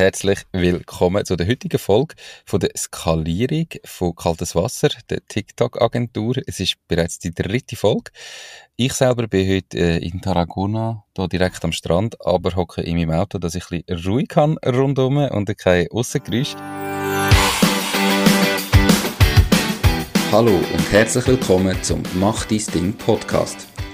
[0.00, 2.14] herzlich willkommen zu der heutigen Folge
[2.46, 6.36] von der Skalierung von Kaltes Wasser, der TikTok-Agentur.
[6.46, 8.10] Es ist bereits die dritte Folge.
[8.76, 13.10] Ich selber bin heute äh, in Tarragona, hier direkt am Strand, aber hocke in meinem
[13.10, 16.54] Auto, dass ich ein bisschen ruhig kann rundherum und kein Aussengeräusch.
[20.32, 23.68] Hallo und herzlich willkommen zum Mach dein Ding Podcast.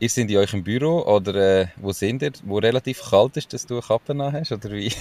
[0.00, 3.66] Ihr seid in eurem Büro oder äh, wo sind ihr, wo relativ kalt ist, dass
[3.66, 4.52] du eine Kappe hast?
[4.52, 4.92] Oder wie,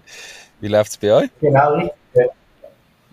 [0.60, 1.30] wie läuft es bei euch?
[1.40, 2.30] Genau, richtig.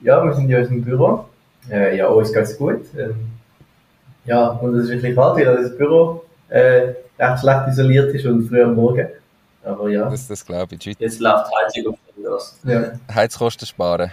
[0.02, 1.26] Ja, wir sind in unserem Büro.
[1.70, 2.82] Äh, ja, uns geht es gut.
[2.98, 3.16] Ähm,
[4.26, 8.50] ja, und es ist wirklich kalt, weil das Büro äh, recht schlecht isoliert ist und
[8.50, 9.08] früh am Morgen.
[9.64, 10.10] Aber ja.
[10.10, 10.96] Das, das glaube ich.
[11.00, 12.60] Jetzt läuft Heizung auf los.
[12.64, 12.94] Ja.
[13.14, 14.12] Heizkosten sparen.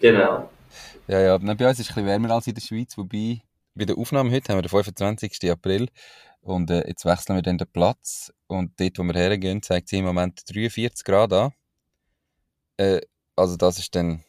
[0.00, 0.48] Genau.
[1.08, 1.38] Ja, ja.
[1.38, 3.40] Bei uns ist es ein bisschen wärmer als in der Schweiz, wobei
[3.78, 5.50] bei der Aufnahme heute haben wir den 25.
[5.50, 5.88] April
[6.40, 9.98] und äh, jetzt wechseln wir dann den Platz und dort, wo wir hergehen, zeigt sie
[9.98, 11.52] im Moment 43 Grad an.
[12.76, 13.00] Äh,
[13.36, 14.24] also das ist dann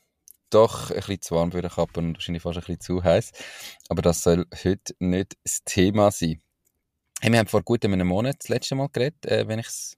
[0.51, 3.31] doch ein bisschen zu warm für den Kappen und wahrscheinlich fast ein bisschen zu heiß.
[3.89, 6.41] Aber das soll heute nicht das Thema sein.
[7.19, 9.97] Hey, wir haben vor gut einem Monat das letzte Mal geredet, äh, wenn ich es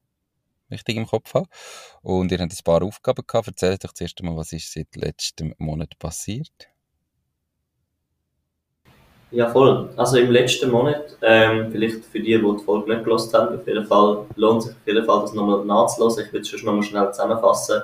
[0.72, 1.50] richtig im Kopf habe.
[2.02, 3.48] Und ihr habt ein paar Aufgaben gehabt.
[3.48, 6.72] Erzählt euch zuerst einmal, was ist seit letztem Monat passiert?
[9.32, 9.90] Ja, voll.
[9.96, 13.66] Also im letzten Monat, ähm, vielleicht für die, die die Folge nicht gelost haben, auf
[13.66, 16.26] jeden Fall lohnt sich auf jeden Fall, das nochmal nachzulassen.
[16.26, 17.82] Ich will es schon nochmal schnell zusammenfassen.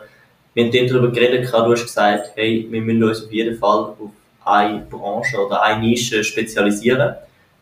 [0.53, 3.79] Wir haben dort darüber geredet, du hast gesagt, hey, wir müssen uns auf jeden Fall
[3.79, 4.09] auf
[4.43, 7.15] eine Branche oder eine Nische spezialisieren.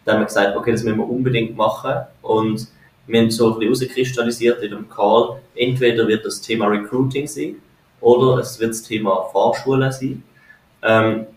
[0.04, 1.94] Dann haben wir gesagt, okay, das müssen wir unbedingt machen.
[2.24, 2.68] Und
[3.06, 7.58] wir haben so ein bisschen herauskristallisiert in dem Call, entweder wird das Thema Recruiting sein
[8.02, 10.24] oder es wird das Thema Fahrschulen sein.
[10.82, 11.28] Ähm,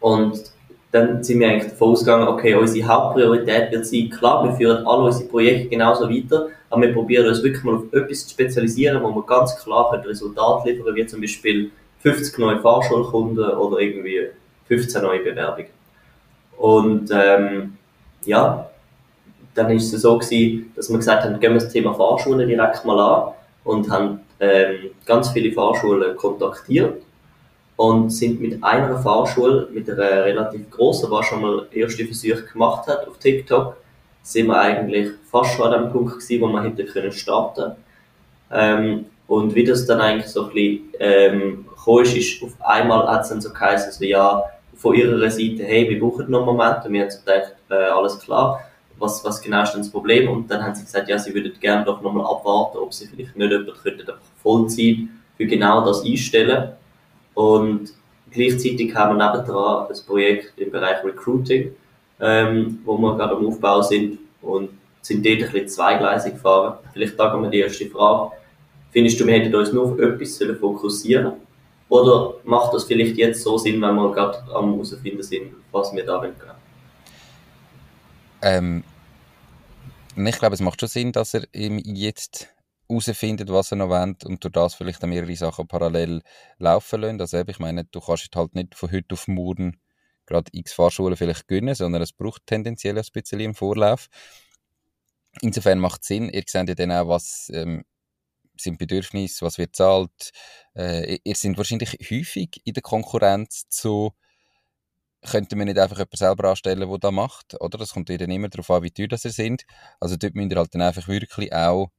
[0.00, 0.42] und
[0.90, 5.04] dann sind wir eigentlich davon ausgegangen, okay, unsere Hauptpriorität wird sein, klar, wir führen alle
[5.04, 9.14] unsere Projekte genauso weiter, aber wir probieren uns wirklich mal auf etwas zu spezialisieren, wo
[9.14, 14.28] wir ganz klar ein Resultat liefern wie zum Beispiel 50 neue Fahrschulkunden oder irgendwie
[14.68, 15.70] 15 neue Bewerbungen.
[16.56, 17.76] Und ähm,
[18.24, 18.70] ja,
[19.54, 22.84] dann ist es so gewesen, dass wir gesagt haben, gehen wir das Thema Fahrschulen direkt
[22.84, 23.34] mal an
[23.64, 27.02] und haben ähm, ganz viele Fahrschulen kontaktiert
[27.78, 32.88] und sind mit einer Fahrschule, mit einer relativ großen, die schon mal erste Versuche gemacht
[32.88, 33.76] hat auf TikTok,
[34.20, 37.76] sind wir eigentlich fast schon an dem Punkt gewesen, wo wir hätte können starten.
[38.50, 41.66] Ähm, und wie das dann eigentlich so ein bisschen ähm,
[42.02, 44.42] ist, ist auf einmal hat es dann so geheißen, also ja,
[44.74, 46.84] von ihrer Seite, hey, wir brauchen noch einen Moment.
[46.84, 48.60] Und wir haben so gedacht, äh, alles klar,
[48.98, 50.28] was, was genau ist denn das Problem?
[50.28, 53.36] Und dann haben sie gesagt, ja, sie würden gerne doch nochmal abwarten, ob sie vielleicht
[53.36, 54.06] nicht jemanden könnten
[54.42, 54.96] Vollzeit
[55.36, 56.72] für genau das einstellen
[57.38, 57.92] und
[58.32, 61.70] gleichzeitig haben wir nebendran ein Projekt im Bereich Recruiting,
[62.18, 64.70] ähm, wo wir gerade am Aufbau sind und
[65.02, 66.78] sind dort ein bisschen zweigleisig gefahren.
[66.92, 68.32] Vielleicht da wir die erste Frage.
[68.90, 71.34] Findest du, wir hätten uns nur auf etwas fokussieren
[71.88, 76.04] Oder macht das vielleicht jetzt so Sinn, wenn wir gerade am herausfinden sind, was wir
[76.04, 76.34] da wollen?
[78.42, 78.82] Ähm,
[80.16, 82.48] ich glaube, es macht schon Sinn, dass er jetzt
[82.88, 86.22] herausfindet, was er noch will und durch das vielleicht mehrere Sachen parallel
[86.58, 87.20] laufen lassen.
[87.20, 89.80] Also ich meine, du kannst halt nicht von heute auf morgen
[90.26, 94.08] gerade x Fahrschulen vielleicht gönnen, sondern es braucht tendenziell ein bisschen im Vorlauf.
[95.40, 96.28] Insofern macht es Sinn.
[96.28, 97.84] Ihr seht ja dann auch, was ähm,
[98.56, 100.30] sind Bedürfnisse, was wird zahlt.
[100.74, 104.12] Äh, ihr seid wahrscheinlich häufig in der Konkurrenz zu
[105.22, 107.78] könnte man nicht einfach jemanden selber anstellen, der das macht, oder?
[107.78, 109.64] Das kommt dann immer darauf an, wie teuer das ihr sind.
[109.98, 111.90] Also dort müsst ihr halt dann einfach wirklich auch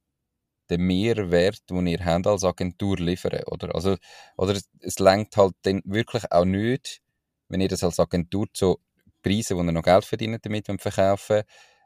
[0.70, 3.74] den Mehrwert, den ihr habt als Agentur liefern, oder?
[3.74, 3.96] Also,
[4.36, 7.00] oder es, lenkt halt dann wirklich auch nicht,
[7.48, 8.78] wenn ihr das als Agentur zu
[9.22, 11.42] Preisen, wo ihr noch Geld verdient damit verkaufen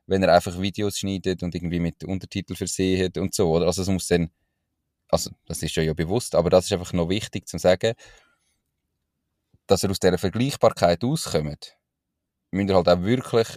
[0.06, 3.66] wenn ihr einfach Videos schneidet und irgendwie mit Untertiteln verseht und so, oder?
[3.66, 4.31] Also es muss dann,
[5.08, 7.94] also das ist ja bewusst, aber das ist einfach noch wichtig zu sagen,
[9.66, 11.76] dass ihr aus dieser Vergleichbarkeit auskommt
[12.50, 13.48] müsst ihr halt auch wirklich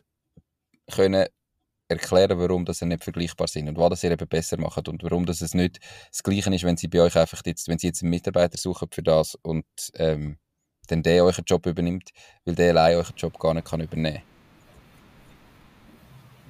[0.89, 1.27] können
[1.87, 5.41] erklären, warum das nicht vergleichbar sind und was ihr eben besser macht und warum das
[5.41, 5.79] es nicht
[6.11, 8.89] das Gleiche ist, wenn sie bei euch einfach jetzt, wenn sie jetzt einen Mitarbeiter suchen
[8.91, 10.37] für das und ähm,
[10.87, 12.11] dann der euren Job übernimmt,
[12.45, 14.23] weil der allein euren Job gar nicht kann übernehmen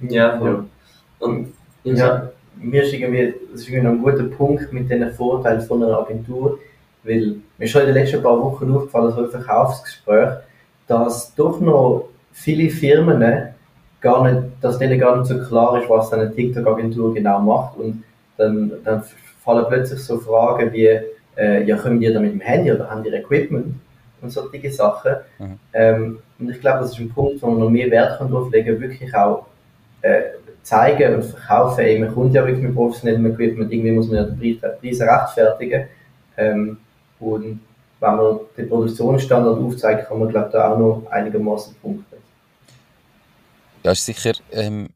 [0.00, 0.66] Ja, voll.
[1.18, 1.52] Und
[1.84, 5.98] Ja, mir ist irgendwie, das ist irgendwie ein guter Punkt mit den Vorteilen von einer
[5.98, 6.58] Agentur,
[7.04, 10.30] weil mir schon in den letzten paar Wochen aufgefallen, so im Verkaufsgespräch,
[10.86, 13.54] dass doch noch viele Firmen
[14.00, 18.04] gar nicht, dass denen gar nicht so klar ist, was eine TikTok-Agentur genau macht und
[18.36, 19.02] dann, dann
[19.44, 21.00] fallen plötzlich so Fragen wie,
[21.36, 23.74] äh, ja, können die da mit dem Handy oder haben die Equipment
[24.20, 25.16] und solche Sachen.
[25.38, 25.58] Mhm.
[25.72, 28.50] Ähm, und ich glaube, das ist ein Punkt, wo man noch mehr Wert kann drauf
[28.52, 29.46] legen wirklich auch
[30.02, 30.22] äh,
[30.62, 31.80] zeigen und verkaufen.
[31.80, 35.86] Ey, man kommt ja wirklich mit professionellem Equipment, irgendwie muss man ja den Preis, rechtfertigen.
[36.36, 36.76] Ähm,
[37.18, 37.60] und
[38.00, 42.07] wenn man den Produktionsstandard aufzeigt, kann man glaube da auch noch einigermaßen punkten.
[43.84, 44.88] Ja, ist sicher ähm,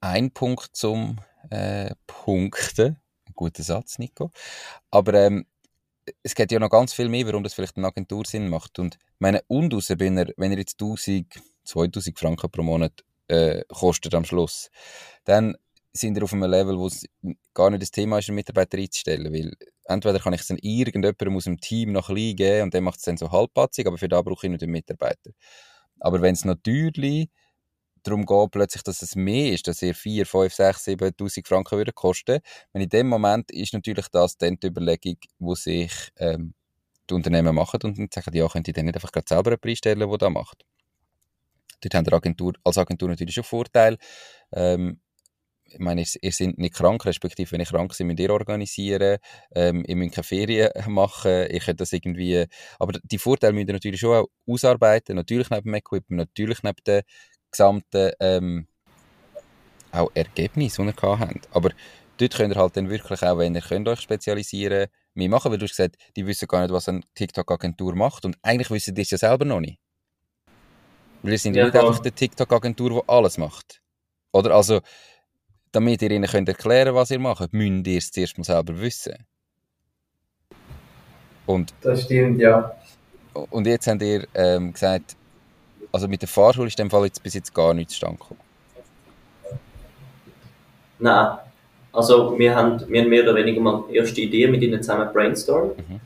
[0.00, 1.18] ein Punkt zum
[1.50, 2.96] äh, Punkten.
[3.34, 4.30] Guter Satz, Nico.
[4.90, 5.46] Aber ähm,
[6.22, 8.78] es geht ja noch ganz viel mehr, warum das vielleicht eine Agentur Sinn macht.
[8.78, 11.26] Und meine und raus, wenn er, wenn er jetzt 1000,
[11.64, 12.92] 2000 Franken pro Monat
[13.26, 14.70] äh, kostet am Schluss,
[15.24, 15.56] dann
[15.92, 17.04] sind wir auf einem Level, wo es
[17.52, 19.32] gar nicht das Thema ist, einen Mitarbeiter einzustellen.
[19.32, 19.54] Weil
[19.86, 22.98] entweder kann ich es dann irgendjemandem aus dem Team noch klein geben und der macht
[22.98, 25.30] es dann so halbpatzig, aber für da brauche ich nicht einen Mitarbeiter.
[25.98, 27.28] Aber wenn es natürlich
[28.06, 31.92] darum geht, plötzlich, dass es mehr ist, dass ihr 4, 5, 6, 7'000 Franken würde
[31.92, 32.40] kosten,
[32.72, 36.54] wenn in dem Moment ist natürlich das dann die Überlegung, wo sich ähm,
[37.08, 39.60] die Unternehmen machen und dann sagen, ja, könnt ihr dann nicht einfach gerade selber einen
[39.60, 40.64] Preis stellen, der das macht.
[41.80, 43.98] Dort haben wir Agentur, als Agentur natürlich schon Vorteil.
[44.52, 45.00] Ähm,
[45.66, 49.18] ich meine, ihr, seid nicht krank, respektive wenn ich krank bin, müsst ihr organisieren,
[49.54, 52.46] ähm, ihr müsst keine Ferien machen, ihr könnt das irgendwie,
[52.78, 56.84] aber die Vorteile müsst ihr natürlich schon auch ausarbeiten, natürlich neben dem Equipment, natürlich neben
[56.86, 57.02] den
[57.54, 58.66] gesamten ähm,
[59.92, 61.48] auch Ergebnis, die ihr gehabt habt.
[61.52, 61.70] Aber
[62.18, 65.58] dort könnt ihr halt dann wirklich auch, wenn ihr könnt euch spezialisieren, mehr machen, weil
[65.58, 69.02] du hast gesagt, die wissen gar nicht, was eine TikTok-Agentur macht und eigentlich wissen die
[69.02, 69.78] es ja selber noch nicht.
[71.22, 73.80] Weil ihr sind ja nicht einfach die TikTok-Agentur, die alles macht.
[74.32, 74.80] Oder also,
[75.72, 79.14] damit ihr ihnen könnt erklären was ihr macht, müsst ihr es zuerst mal selber wissen.
[81.46, 82.74] Und Das stimmt, ja.
[83.32, 85.16] und jetzt habt ihr ähm, gesagt,
[85.94, 88.40] also mit der Fahrschule ist in dem Fall jetzt bis jetzt gar nichts zustande gekommen.
[90.98, 91.38] Nein.
[91.92, 95.78] Also wir haben, wir haben mehr oder weniger mal erste Idee mit ihnen zusammen brainstormt.
[95.78, 96.00] Mhm.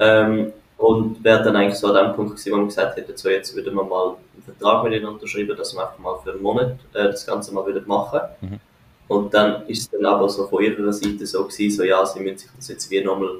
[0.00, 3.28] Ähm, und wäre dann eigentlich so an dem Punkt gewesen, wo wir gesagt hätten, so
[3.28, 6.42] jetzt würden wir mal einen Vertrag mit ihnen unterschreiben, dass wir einfach mal für einen
[6.42, 8.20] Monat äh, das Ganze mal wieder machen.
[8.40, 8.60] Mhm.
[9.06, 12.18] Und dann ist es dann aber so von ihrer Seite so gewesen, so ja, sie
[12.18, 13.36] müssen sich das jetzt wie nochmal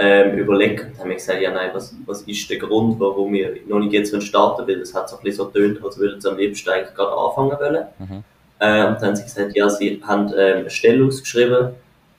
[0.00, 0.80] ähm, überlegen.
[0.80, 3.80] Und dann haben wir gesagt, ja nein, was, was ist der Grund, warum wir noch
[3.80, 4.78] nicht jetzt starten wollen?
[4.78, 7.58] Das hat so ein bisschen so getönt, als würden sie am liebsten eigentlich gerade anfangen
[7.58, 7.86] wollen.
[7.98, 8.24] Mhm.
[8.60, 11.70] Äh, und dann haben sie gesagt, ja, sie haben ähm, eine Stelle ausgeschrieben,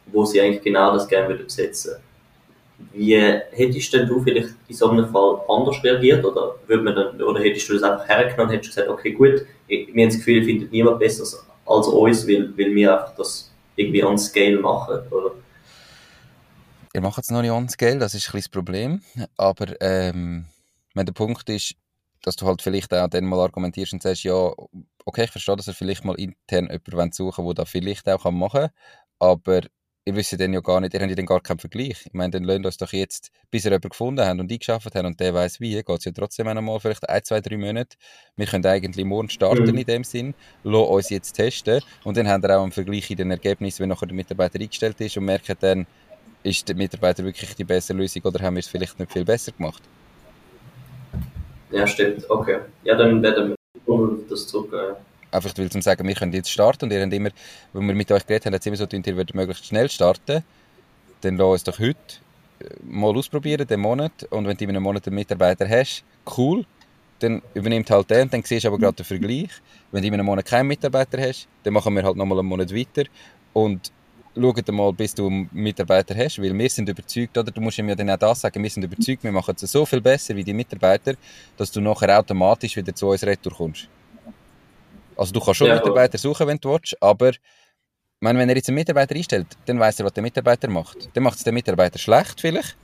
[0.08, 1.96] wo sie eigentlich genau das gerne würden besetzen
[2.92, 6.26] Wie hättest denn du vielleicht in so einem Fall anders reagiert?
[6.26, 9.46] Oder, würde man dann, oder hättest du das einfach hergenommen und hättest gesagt, okay, gut,
[9.68, 11.24] wir haben das Gefühl, ihr findet niemand besser
[11.66, 15.00] als uns, weil, weil wir einfach das irgendwie on Scale machen?
[15.12, 15.32] Oder?
[16.94, 19.02] Ihr macht es noch nicht on scale, das ist ein das Problem.
[19.38, 20.48] Aber ähm,
[20.96, 21.76] wenn der Punkt ist,
[22.24, 24.52] dass du halt vielleicht auch dann mal argumentierst und sagst, ja,
[25.06, 28.30] okay, ich verstehe, dass ihr vielleicht mal intern jemanden suchen wollt, der das vielleicht auch
[28.32, 28.70] machen kann,
[29.20, 29.62] aber
[30.06, 32.06] ihr wisst dann ja gar nicht, ihr habt ja dann gar keinen Vergleich.
[32.06, 35.06] Ich meine, dann lasst uns doch jetzt, bis ihr jemanden gefunden habt und eingeschafft habt
[35.06, 37.58] und der weiß wie, geht es ja trotzdem auch noch mal vielleicht ein, zwei, drei
[37.58, 37.96] Monate.
[38.36, 39.78] Wir können eigentlich morgen starten Mhm.
[39.78, 43.18] in dem Sinn, lassen uns jetzt testen und dann habt ihr auch einen Vergleich in
[43.18, 45.86] den Ergebnissen, wenn nachher der Mitarbeiter eingestellt ist und merkt dann,
[46.44, 49.52] ist der Mitarbeiter wirklich die bessere Lösung oder haben wir es vielleicht nicht viel besser
[49.52, 49.84] gemacht?
[51.72, 52.60] Ja, stimmt, okay.
[52.84, 53.56] Ja, dann werden
[53.86, 54.74] wir das zurück.
[54.74, 54.96] Äh,
[55.32, 57.30] Einfach weil zum sagen, wir können jetzt starten und ihr habt immer,
[57.74, 59.90] wenn wir mit euch geredet haben, hat es immer so gedacht, ihr würdet möglichst schnell
[59.90, 60.44] starten.
[61.22, 62.00] Dann lass uns doch heute
[62.60, 64.24] äh, mal ausprobieren, den Monat.
[64.32, 66.04] Und wenn du in einem Monat einen Mitarbeiter hast,
[66.36, 66.66] cool,
[67.20, 69.50] dann übernimmt halt der und dann siehst du aber gerade den Vergleich.
[69.92, 72.74] Wenn du in einem Monat keinen Mitarbeiter hast, dann machen wir halt nochmal einen Monat
[72.74, 73.04] weiter
[73.54, 73.92] und
[74.36, 77.90] dann mal, bis du einen Mitarbeiter hast, weil wir sind überzeugt, oder du musst ihm
[77.90, 80.44] ja dann auch das sagen, wir sind überzeugt, wir machen es so viel besser wie
[80.44, 81.16] die Mitarbeiter,
[81.58, 83.88] dass du nachher automatisch wieder zu uns retour kommst.
[85.16, 87.40] Also du kannst schon Ja, Mitarbeiter suchen, wenn du willst, aber ich
[88.22, 91.10] meine, wenn er jetzt einen Mitarbeiter einstellt, dann weiß er, was der Mitarbeiter macht.
[91.14, 92.78] Dann macht es der Mitarbeiter schlecht vielleicht.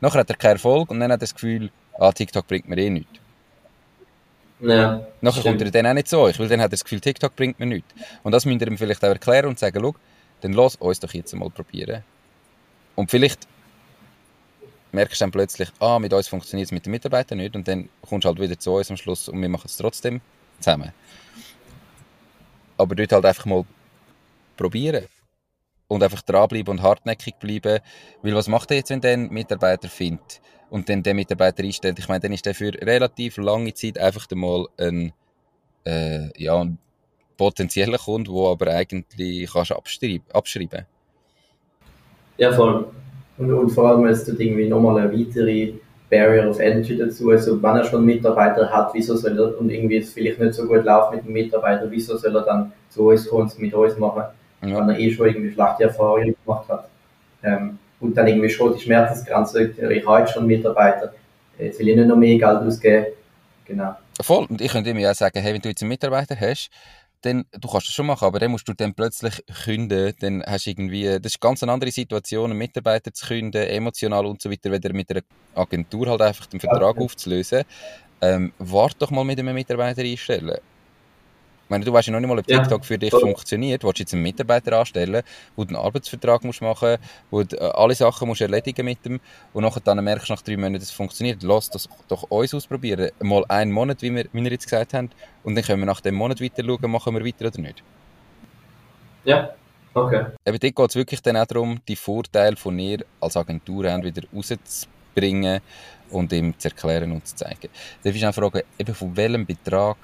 [0.00, 2.78] Nachher hat er keinen Erfolg und dann hat er das Gefühl, ah, TikTok bringt mir
[2.78, 3.20] eh nichts.
[4.60, 5.58] ja, Nachher stimmt.
[5.58, 7.58] kommt er dann auch nicht zu euch, weil dann hat er das Gefühl, TikTok bringt
[7.60, 7.92] mir nichts.
[8.22, 9.94] Und das müsst ihr ihm vielleicht auch erklären und sagen, schau,
[10.42, 12.04] dann lass uns doch jetzt mal probieren.
[12.94, 13.48] Und vielleicht
[14.92, 17.88] merkst du dann plötzlich, ah, mit uns funktioniert es mit den Mitarbeitern nicht und dann
[18.06, 20.20] kommst du halt wieder zu uns am Schluss und wir machen es trotzdem
[20.58, 20.92] zusammen.
[22.76, 23.64] Aber dort halt einfach mal
[24.56, 25.06] probieren
[25.88, 27.80] und einfach dranbleiben und hartnäckig bleiben,
[28.22, 31.98] weil was macht er jetzt, wenn der einen Mitarbeiter findet und dann den Mitarbeiter einstellt?
[31.98, 35.12] Ich meine, dann ist der für relativ lange Zeit einfach mal ein,
[35.84, 36.78] äh, ja, ein
[37.42, 40.86] potenzieller Kunde, der aber eigentlich kannst abschreiben, abschreiben
[42.38, 42.86] Ja, voll.
[43.38, 45.72] Und, und vor allem ist das irgendwie nochmal eine weitere
[46.10, 47.30] Barrier of Entry dazu.
[47.30, 50.66] Also wenn er schon Mitarbeiter hat, wieso soll er, und irgendwie es vielleicht nicht so
[50.66, 53.96] gut läuft mit dem Mitarbeiter, wieso soll er dann zu uns kommen und mit uns
[53.98, 54.24] machen,
[54.62, 54.76] Ja.
[54.78, 56.88] wenn er eh schon irgendwie schlechte Erfahrungen gemacht hat.
[57.42, 61.12] Ähm, und dann irgendwie schon die Schmerzensgrenze, ich habe jetzt schon Mitarbeiter,
[61.58, 63.06] jetzt will ich nicht noch mehr Geld ausgeben.
[63.64, 63.96] Genau.
[64.20, 64.46] Voll.
[64.50, 66.70] Und ich könnte ja auch sagen, hey, wenn du jetzt einen Mitarbeiter hast,
[67.22, 70.66] dann, du kannst das schon machen, aber dann musst du dann plötzlich künden, dann hast
[70.66, 74.50] du irgendwie, das ist ganz eine andere Situation, einen Mitarbeiter zu künden, emotional und so
[74.50, 75.22] weiter, weder mit einer
[75.54, 77.02] Agentur halt einfach den Vertrag Ja.
[77.04, 77.62] aufzulösen.
[78.22, 80.56] Ähm, warte doch mal mit einem Mitarbeiter einstellen.
[81.72, 82.58] Meine, du weißt ja noch nicht mal, ob Ja.
[82.58, 83.20] TikTok für dich Voll.
[83.20, 83.82] funktioniert.
[83.82, 85.22] Willst du jetzt einen Mitarbeiter anstellen,
[85.56, 86.98] wo du einen Arbeitsvertrag musst machen
[87.30, 89.18] wo du äh, alle Sachen musst erledigen mit dem
[89.54, 91.42] und nachher dann merkst du nach drei Monaten, es funktioniert.
[91.42, 93.10] Lass das doch uns ausprobieren.
[93.20, 95.08] Mal einen Monat, wie wir, wie wir jetzt gesagt haben,
[95.44, 97.82] und dann können wir nach dem Monat weiter schauen, machen wir weiter oder nicht.
[99.24, 99.54] Ja,
[99.94, 100.26] okay.
[100.44, 104.22] Eben dort geht es wirklich dann auch darum, die Vorteile von ihr als Agentur wieder
[104.34, 105.62] rauszubringen
[106.10, 107.70] und ihm zu erklären und zu zeigen.
[108.04, 109.96] Darf ich auch fragen, eben von welchem Betrag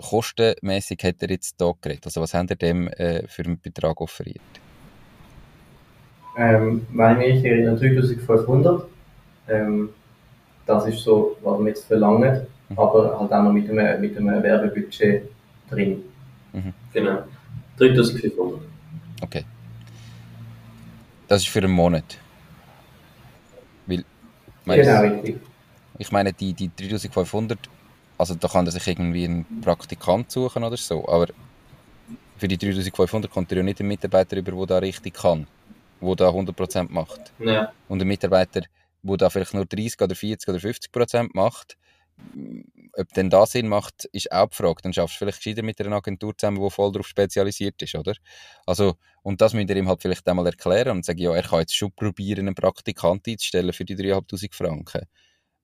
[0.00, 2.06] kostenmäßig hat er jetzt hier geredet?
[2.06, 4.40] Also was hat er dem äh, für einen Betrag offeriert?
[6.36, 8.86] Ähm, ich mich erinnere, 3500.
[9.48, 9.90] Ähm,
[10.66, 12.78] das ist so, was wir jetzt verlangen, Mhm.
[12.78, 15.28] aber halt auch noch mit einem, mit einem Werbebudget
[15.70, 16.02] drin.
[16.92, 17.24] Genau.
[17.78, 18.60] 3500.
[19.22, 19.44] Okay.
[21.28, 22.18] Das ist für einen Monat.
[23.86, 24.04] Weil,
[24.64, 25.40] meine, Genau, richtig.
[25.98, 27.58] ich meine, die, die 3500,
[28.20, 31.28] also da kann er sich irgendwie einen Praktikant suchen oder so, aber
[32.36, 35.46] für die 3500 kommt er ja nicht einen Mitarbeiter über, der da richtig kann,
[36.00, 37.32] der da 100% macht.
[37.38, 38.62] Ja, Und ein Mitarbeiter,
[39.02, 41.76] der da vielleicht nur 30 oder 40 oder 50% macht,
[42.94, 44.82] ob denn das Sinn macht, ist auch die Frage.
[44.82, 48.14] Dann schaffst du vielleicht gescheiter mit einer Agentur zusammen, die voll darauf spezialisiert ist, oder?
[48.66, 51.60] Also, und das müsst ihr ihm halt vielleicht einmal erklären und sagen, ja, er kann
[51.60, 55.06] jetzt schon probieren, einen Praktikant einzustellen für die 3'500 Franken.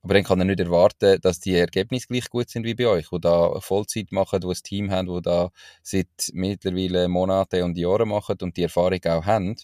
[0.06, 3.08] Aber dann kann er nicht erwarten, dass die Ergebnisse gleich gut sind wie bei euch,
[3.08, 5.50] die da Vollzeit machen, die ein Team haben, die da
[5.82, 9.56] seit mittlerweile Monaten und Jahren machen und die Erfahrung auch haben.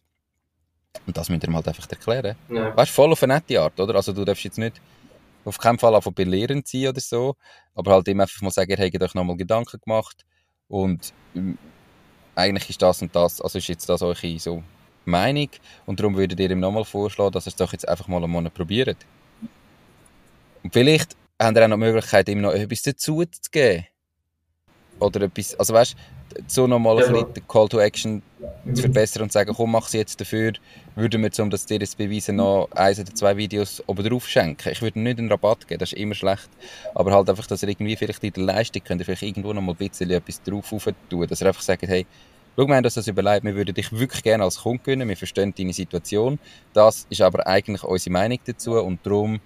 [1.07, 2.35] Und das müsst ihr halt einfach erklären.
[2.49, 2.77] ja.
[2.77, 3.95] Weißt du, voll auf eine nette Art, oder?
[3.95, 4.83] Also du darfst jetzt nicht
[5.45, 7.37] auf keinen Fall einfach belehrend sein oder so,
[7.77, 10.27] aber halt ihm einfach mal sagen, ihr habt euch nochmal Gedanken gemacht
[10.67, 11.57] und ähm,
[12.35, 14.65] eigentlich ist das und das, also ist jetzt das eure so
[15.05, 15.51] Meinung
[15.87, 18.33] und darum würdet ihr ihm nochmal vorschlagen, dass er es doch jetzt einfach mal einen
[18.33, 18.97] Monat probiert.
[20.63, 23.87] Und vielleicht habt ihr auch noch die Möglichkeit, ihm noch etwas dazu zu geben.
[25.01, 28.23] Oder etwas, also weißt du, so nochmal Ja, ein bisschen den Call to Action
[28.73, 30.53] zu verbessern und sagen, komm, mach sie jetzt dafür,
[30.95, 34.29] würden wir, um das dir jetzt zu beweisen, noch eins oder zwei Videos oben drauf
[34.29, 34.71] schenken.
[34.71, 36.49] Ich würde nicht einen Rabatt geben, das ist immer schlecht.
[36.95, 39.63] Aber halt einfach, dass ihr irgendwie vielleicht in der Leistung könnt ihr vielleicht irgendwo noch
[39.63, 40.73] mal ein bisschen etwas drauf
[41.11, 42.07] tun, dass ihr einfach sagt, hey,
[42.57, 45.17] schau, wir haben uns das überlegt, wir würden dich wirklich gerne als Kunde gewinnen, wir
[45.17, 46.39] verstehen deine Situation.
[46.73, 49.41] Das ist aber eigentlich unsere Meinung dazu und darum,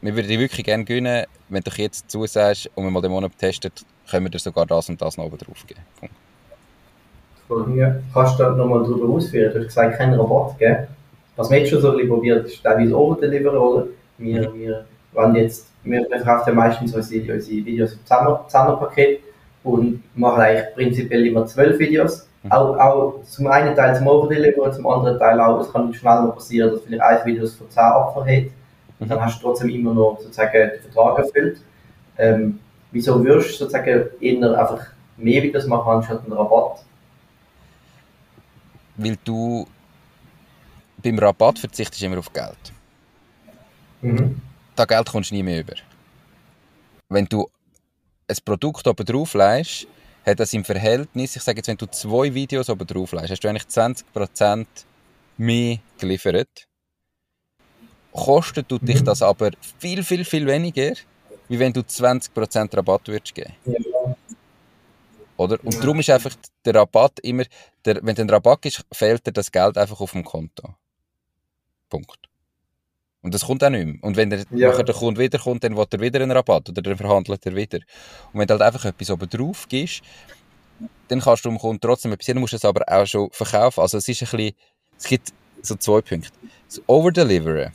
[0.00, 3.32] wir würden dich wirklich gerne gewinnen, wenn du jetzt zusagst und wir mal den Monat
[3.38, 5.80] testet, können wir dir sogar das und das noch oben drauf geben.
[6.00, 7.76] Punkt.
[7.76, 7.94] Ja.
[8.12, 9.52] Kannst du da nochmal drüber ausführen?
[9.52, 10.86] Du hast gesagt, keinen Rabatt geben.
[11.36, 13.86] Was wir jetzt schon so ein bisschen probiert, ist teilweise Overdelivery, oder?
[14.18, 19.20] Wir, wir, wenn jetzt, wir wir verkaufen ja meistens unsere, unsere Videos im Zehner- Zehnerpaket
[19.62, 22.26] und machen eigentlich prinzipiell immer zwölf Videos.
[22.42, 22.52] Mhm.
[22.52, 26.34] Auch, auch zum einen Teil zum Overdelivery, zum anderen Teil auch, es kann schnell noch
[26.34, 28.44] passieren, dass vielleicht ein Video von 10 Opfer hat.
[28.98, 31.60] Und dann hast du trotzdem immer noch sozusagen den Vertrag erfüllt.
[32.18, 32.58] Ähm,
[32.92, 34.86] wieso würdest du sozusagen eher einfach
[35.16, 36.86] mehr Videos machen anstatt einen Rabatt?
[38.96, 39.66] weil du
[41.02, 42.72] beim Rabatt verzichtest immer auf Geld.
[44.00, 44.40] Mhm.
[44.74, 45.74] Da Geld kommst du nie mehr über.
[47.08, 47.48] Wenn du
[48.28, 49.86] ein Produkt oben drauf leist,
[50.24, 53.40] hat das im Verhältnis, ich sage jetzt, wenn du zwei Videos oben drauf leist, hast
[53.40, 54.66] du eigentlich 20%
[55.36, 56.66] mehr geliefert.
[58.16, 59.04] Kostet tut dich Mhm.
[59.04, 60.92] das aber viel, viel, viel weniger,
[61.48, 63.52] wie wenn du 20% Rabatt würdest geben.
[63.66, 63.74] Ja.
[65.36, 65.58] Oder?
[65.62, 65.80] Und Ja.
[65.80, 67.44] darum ist einfach der Rabatt immer,
[67.84, 70.74] der, wenn ein Rabatt ist, fehlt dir das Geld einfach auf dem Konto.
[71.90, 72.18] Punkt.
[73.22, 73.96] Und das kommt auch nicht mehr.
[74.02, 74.70] Und wenn der, Ja.
[74.70, 77.78] nachher der Kunde wiederkommt, dann will er wieder einen Rabatt oder dann verhandelt er wieder.
[78.32, 80.00] Und wenn du halt einfach etwas oben drauf gibst,
[81.08, 83.80] dann kannst du dem Kunden trotzdem etwas, dann musst du es aber auch schon verkaufen.
[83.80, 84.54] Also es ist ein bisschen,
[84.98, 85.32] es gibt
[85.62, 86.30] so zwei Punkte.
[86.68, 87.72] Das Overdeliveren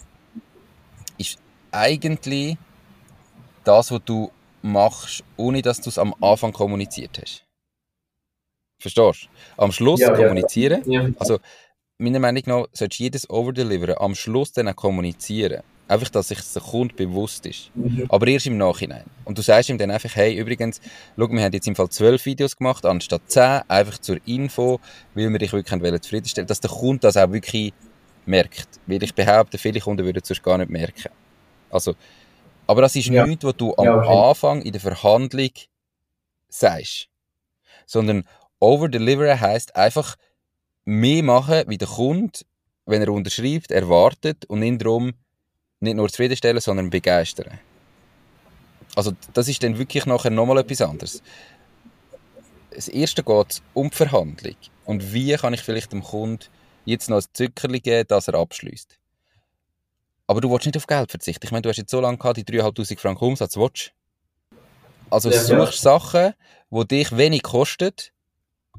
[1.72, 2.58] eigentlich
[3.63, 7.44] das, was du machst, ohne dass du es am Anfang kommuniziert hast.
[8.80, 9.62] Verstehst du?
[9.63, 10.16] Am Schluss Ja, ja.
[10.16, 10.82] kommunizieren.
[10.90, 11.08] Ja.
[11.20, 11.40] Also,
[11.98, 15.62] meiner Meinung nach, solltest du jedes Overdeliveren am Schluss dann auch kommunizieren.
[15.88, 17.70] Einfach, dass sich der Kunde bewusst ist.
[18.08, 19.04] Aber erst im Nachhinein.
[19.25, 20.80] Und du sagst ihm dann einfach, hey, übrigens,
[21.18, 24.80] schau, wir haben jetzt im Fall zwölf Videos gemacht, anstatt zehn, einfach zur Info,
[25.13, 27.74] weil wir dich wirklich zufriedenstellen dass der Kunde das auch wirklich
[28.25, 28.80] merkt.
[28.88, 31.10] Weil ich behaupte, viele Kunden würden es sonst gar nicht merken.
[31.72, 31.96] Also,
[32.68, 33.25] aber das ist Ja.
[33.25, 34.24] nichts, was du am Ja, wahrscheinlich.
[34.24, 35.50] Anfang in der Verhandlung
[36.50, 37.08] sagst.
[37.86, 38.24] Sondern
[38.60, 40.16] overdeliveren heisst einfach
[40.86, 42.40] mehr machen, wie der Kunde,
[42.86, 45.13] wenn er unterschreibt, erwartet und ihn darum
[45.80, 47.60] nicht nur zufriedenstellen, sondern begeistern.
[48.96, 51.24] Also das ist dann wirklich nachher nochmal etwas anderes.
[52.72, 54.56] Das erste geht um die Verhandlung.
[54.86, 56.46] Und wie kann ich vielleicht dem Kunden
[56.86, 58.98] jetzt noch ein Zückerli geben, dass er abschließt.
[60.28, 61.46] Aber du willst nicht auf Geld verzichten.
[61.46, 63.94] Ich meine, du hast jetzt so lange gehabt, die 3'500 Franken Umsatz, willst?
[65.10, 66.34] Also Ja, suchst Sachen,
[66.70, 67.92] die dich wenig kosten,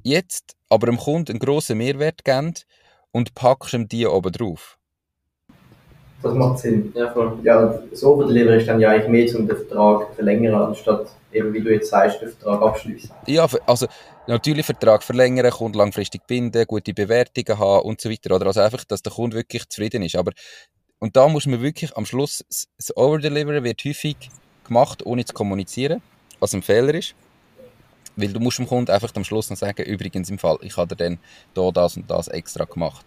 [0.03, 2.55] jetzt, aber dem Kunden einen grossen Mehrwert geben
[3.13, 4.79] und packst ihm die oben drauf.
[6.23, 6.93] Das macht Sinn.
[6.95, 7.39] Ja, voll.
[7.43, 11.61] Ja, Overdelivery ist dann ja eigentlich mehr zum den Vertrag zu verlängern, anstatt eben, wie
[11.61, 13.11] du jetzt sagst, den Vertrag abschließen.
[13.27, 13.87] Ja, also
[14.29, 18.37] natürlich Vertrag verlängern, Kunden langfristig binden, gute Bewertungen haben und so weiter.
[18.37, 20.15] Oder also einfach, dass der Kunde wirklich zufrieden ist.
[20.15, 20.33] Aber
[21.03, 22.45] und da muss man wirklich am Schluss
[22.79, 24.17] das- Overdelivery wird häufig
[24.65, 26.01] gemacht, ohne zu kommunizieren,
[26.39, 27.17] was ein Fehler ist.
[28.15, 30.95] Weil du musst dem Kunden einfach am Schluss noch sagen, übrigens im Fall, ich habe
[30.95, 31.19] dann
[31.55, 33.05] da das und das extra gemacht.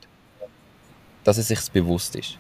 [1.24, 2.38] Dass er sich bewusst ist.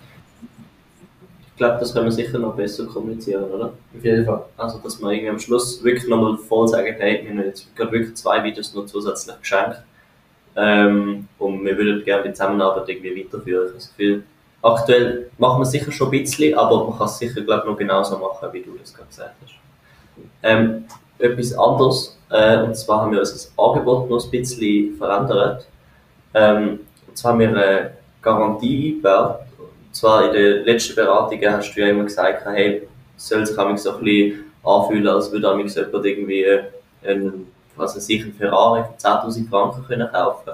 [1.52, 3.68] Ich glaube, das können wir sicher noch besser kommunizieren, oder?
[3.68, 4.44] Auf jeden Fall.
[4.58, 7.94] Also, dass wir irgendwie am Schluss wirklich nochmal voll sagen, hey, wir haben jetzt gerade
[7.94, 9.78] wirklich zwei Videos noch zusätzlich geschenkt.
[10.58, 13.68] Ähm, und wir würden gerne die Zusammenarbeit irgendwie weiterführen.
[13.68, 14.24] Ich habe das Gefühl,
[14.66, 17.70] aktuell machen wir es sicher schon ein bisschen, aber man kann es sicher, glaube ich,
[17.70, 19.54] noch genauso machen, wie du das gerade gesagt hast.
[20.42, 20.86] Ähm,
[21.20, 25.68] etwas anderes, äh, und zwar haben wir unser Angebot noch ein bisschen verändert.
[26.34, 29.42] Ähm, und zwar haben wir eine Garantie eingebaut.
[29.60, 33.56] Und zwar in den letzten Beratungen hast du ja immer gesagt, hey, es soll sich
[33.56, 36.46] manchmal so ein bisschen anfühlen, als würde manchmal jemand irgendwie
[37.06, 40.54] einen, was weiß ich, einen Ferrari für 10.000 Franken können kaufen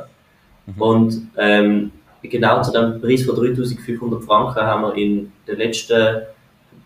[0.78, 1.92] Und ähm,
[2.24, 6.24] genau zu dem Preis von 3.500 Franken haben wir in den letzten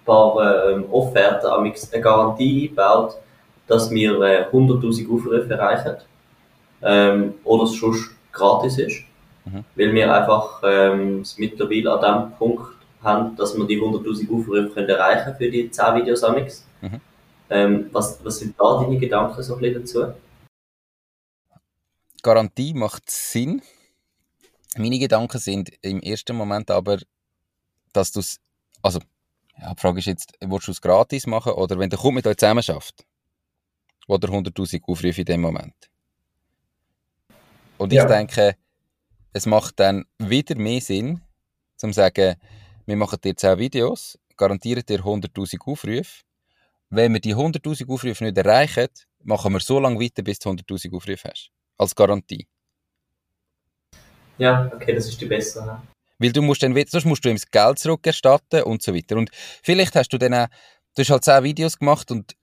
[0.06, 3.15] paar ähm, Offerten eine Garantie eingebaut,
[3.67, 5.98] dass wir äh, 100.000 Aufrufe erreichen
[6.82, 7.95] ähm, oder es schon
[8.32, 9.04] gratis ist.
[9.45, 9.63] Mhm.
[9.76, 12.67] Weil wir einfach ähm, es mittlerweile an dem Punkt
[13.04, 16.65] haben, dass wir die 100.000 Aufrufe können erreichen für die 10 Videos amix.
[16.82, 17.02] Mhm.
[17.50, 20.13] Ähm, was, was sind da deine Gedanken so ein bisschen dazu?
[22.24, 23.62] Garantie macht Sinn.
[24.77, 26.99] Meine Gedanken sind im ersten Moment aber,
[27.93, 28.39] dass du es,
[28.81, 28.99] also,
[29.57, 32.27] ja, die Frage ist jetzt, willst du es gratis machen oder wenn der Kunde mit
[32.27, 33.05] euch zusammen schafft,
[34.07, 35.75] will er 100'000 Aufrufe in dem Moment.
[37.77, 38.05] Und ich Ja.
[38.05, 38.55] denke,
[39.33, 41.21] es macht dann wieder mehr Sinn,
[41.77, 42.35] zum zu sagen,
[42.85, 46.23] wir machen dir 10 Videos, garantieren dir 100'000 Aufrufe.
[46.89, 48.89] Wenn wir die 100'000 Aufrufe nicht erreichen,
[49.23, 51.51] machen wir so lange weiter, bis du 100'000 Aufrufe hast.
[51.77, 52.47] Als Garantie.
[54.38, 55.82] Ja, okay, das ist die bessere.
[56.17, 59.17] Weil du musst dann, sonst musst du ihm das Geld zurückerstatten und so weiter.
[59.17, 59.30] Und
[59.63, 60.48] vielleicht hast du dann auch,
[60.95, 62.36] du hast halt 10 Videos gemacht und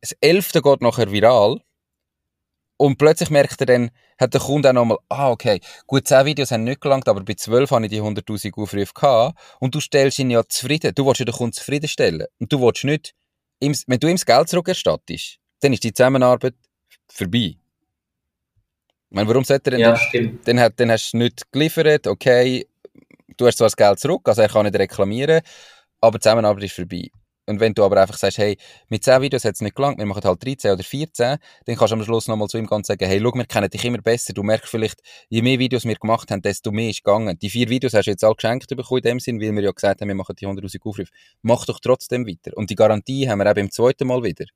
[0.00, 1.60] das elfte geht nachher viral.
[2.76, 6.50] Und plötzlich merkt er dann, hat der Kunde auch nochmal, ah, okay, gut, 10 Videos
[6.50, 9.38] haben nicht gelangt, aber bei 12 habe ich die 100.000 Aufrufe gehabt.
[9.60, 10.92] Und du stellst ihn ja zufrieden.
[10.94, 12.26] Du willst ja den Kunden zufriedenstellen.
[12.40, 13.14] Und du willst nicht,
[13.60, 16.54] wenn du ihm das Geld zurückerstattest, dann ist die Zusammenarbeit
[17.08, 17.56] vorbei.
[19.14, 20.46] Meine, warum sollte er denn Ja, stimmt.
[20.48, 22.66] dann, dann hast du nicht geliefert, okay,
[23.36, 25.40] du hast zwar das Geld zurück, also er kann nicht reklamieren,
[26.00, 27.10] aber die Zusammenarbeit ist vorbei.
[27.46, 28.56] Und wenn du aber einfach sagst, hey,
[28.88, 31.92] mit 10 Videos hat es nicht gelangt, wir machen halt 13 oder 14, dann kannst
[31.92, 34.32] du am Schluss nochmal zu ihm und sagen, hey, schau, wir kennen dich immer besser,
[34.32, 37.38] du merkst vielleicht, je mehr Videos wir gemacht haben, desto mehr ist gegangen.
[37.38, 39.70] Die vier Videos hast du jetzt alle geschenkt bekommen in dem Sinn, weil wir ja
[39.70, 41.04] gesagt haben, wir machen die 100'000 Aufrufe.
[41.42, 42.56] Mach doch trotzdem weiter.
[42.56, 44.46] Und die Garantie haben wir eben im zweiten Mal wieder.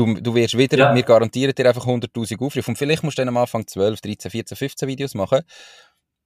[0.00, 0.94] Du, du wirst wieder, Ja.
[0.94, 2.70] wir garantieren dir einfach 100'000 Aufrufe.
[2.70, 5.42] Und vielleicht musst du dann am Anfang 12, 13, 14, 15 Videos machen.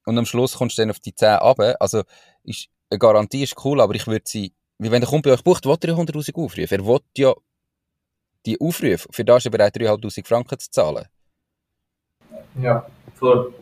[0.07, 1.75] Und am Schluss kommst du dann auf die 10 runter.
[1.81, 2.03] Also,
[2.45, 5.43] ist, eine Garantie ist cool, aber ich würde sie, wie wenn der Kunde bei euch
[5.43, 6.61] bucht, will er ja 100'000 Aufrufe.
[6.61, 7.35] Er will ja
[8.47, 9.09] die Aufrufe.
[9.11, 11.07] Für das ist er bereit, 3'500 Franken zu zahlen.
[12.63, 12.87] Ja.
[13.15, 13.53] Voll.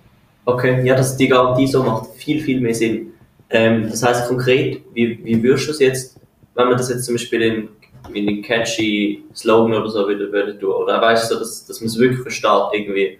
[0.44, 3.14] Okay, ja, dass die Garantie so macht viel, viel mehr Sinn.
[3.48, 6.20] Ähm, das heißt konkret, wie, wie würdest du es jetzt,
[6.54, 7.68] wenn man das jetzt zum Beispiel in,
[8.12, 11.86] in den catchy Slogan oder so wieder würde tun, oder weißt du, dass, dass man
[11.86, 13.18] es wirklich versteht, irgendwie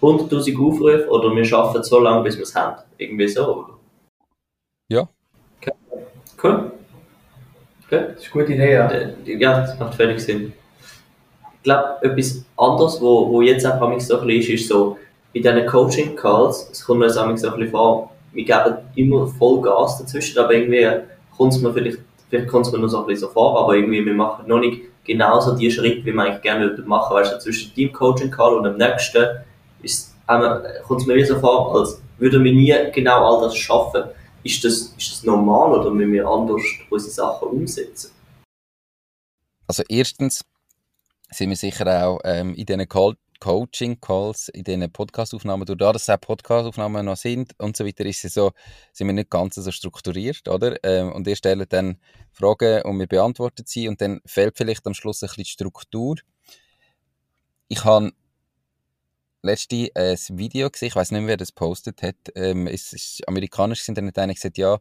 [0.00, 2.82] 100.000 Aufrufe oder wir schaffen so lange, bis wir es haben.
[2.96, 3.78] Irgendwie so, oder?
[6.42, 6.72] Cool.
[7.86, 8.04] Okay.
[8.14, 8.88] Das ist eine gute Idee, ja.
[8.90, 10.52] Äh, Ja, das macht völlig Sinn.
[11.56, 14.98] Ich glaube, etwas anderes, wo, wo jetzt auch manchmal so ein bisschen ist, ist so,
[15.34, 19.26] bei diesen Coaching-Calls, es kommt mir jetzt auch so ein bisschen vor, wir geben immer
[19.26, 20.86] voll Gas dazwischen, aber irgendwie
[21.36, 21.98] kommt es mir vielleicht,
[22.28, 24.58] vielleicht kommt es mir nur so ein bisschen so vor, aber irgendwie, wir machen noch
[24.58, 27.14] nicht genauso die Schritte, wie wir eigentlich gerne würden machen.
[27.14, 29.26] Weißt du, zwischen dem Coaching-Call und dem nächsten
[29.82, 34.04] ist, kommt es mir so vor, als würden wir nie genau all das schaffen.
[34.44, 38.12] Ist das, ist das normal oder müssen wir anders unsere Sachen umsetzen?
[39.66, 40.44] Also erstens
[41.30, 46.02] sind wir sicher auch ähm, in diesen Call Coaching-Calls, in diesen Podcast-Aufnahmen, durch das, dass
[46.02, 48.52] es auch Podcast-Aufnahmen noch sind und so weiter, ist es so,
[48.92, 50.76] sind wir nicht ganz so strukturiert, oder?
[50.84, 51.98] Ähm, und ihr stellt dann
[52.32, 56.16] Fragen und wir beantworten sie und dann fehlt vielleicht am Schluss ein bisschen Struktur.
[57.68, 58.12] Ich habe
[59.42, 63.26] letzte ein Video gesehen, ich weiß nicht mehr, wer das postet hat, ähm, es ist
[63.28, 64.78] amerikanisch, sind dann einer gesagt, ja,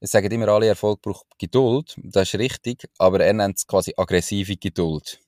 [0.00, 3.92] es sagen immer alle, Erfolg braucht Geduld, das ist richtig, aber er nennt es quasi
[3.96, 5.20] aggressive Geduld.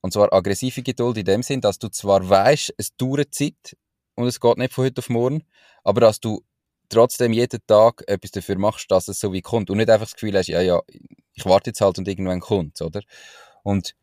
[0.00, 3.76] Und zwar aggressive Geduld in dem Sinn, dass du zwar weißt, es dauert Zeit
[4.14, 5.44] und es geht nicht von heute auf morgen,
[5.82, 6.42] aber dass du
[6.88, 10.14] trotzdem jeden Tag etwas dafür machst, dass es so wie kommt und nicht einfach das
[10.14, 10.80] Gefühl hast, ja, ja,
[11.34, 13.02] ich warte jetzt halt und irgendwann kommt oder?
[13.62, 13.94] Und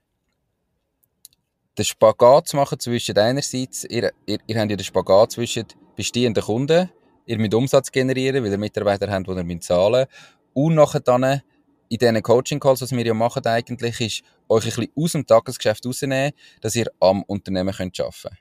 [1.78, 6.44] den Spagat zu machen zwischen einerseits, ihr, ihr, ihr habt ja den Spagat zwischen bestehenden
[6.44, 6.90] Kunden,
[7.26, 11.42] ihr müsst Umsatz generieren, weil ihr Mitarbeiter habt, die ihr zahlen müsst, und nachher dann
[11.90, 15.86] in diesen Coaching-Calls, was wir ja machen eigentlich, ist, euch ein bisschen aus dem Tagesgeschäft
[15.86, 18.40] rausnehmen, dass ihr am Unternehmen könnt arbeiten könnt.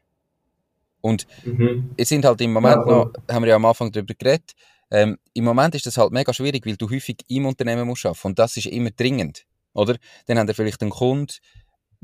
[1.00, 1.90] Und mhm.
[1.96, 4.52] ihr sind halt im Moment ja, noch, haben wir ja am Anfang darüber geredet,
[4.90, 8.28] ähm, im Moment ist das halt mega schwierig, weil du häufig im Unternehmen musst arbeiten
[8.28, 9.96] und das ist immer dringend, oder?
[10.26, 11.32] Dann habt ihr vielleicht einen Kunden,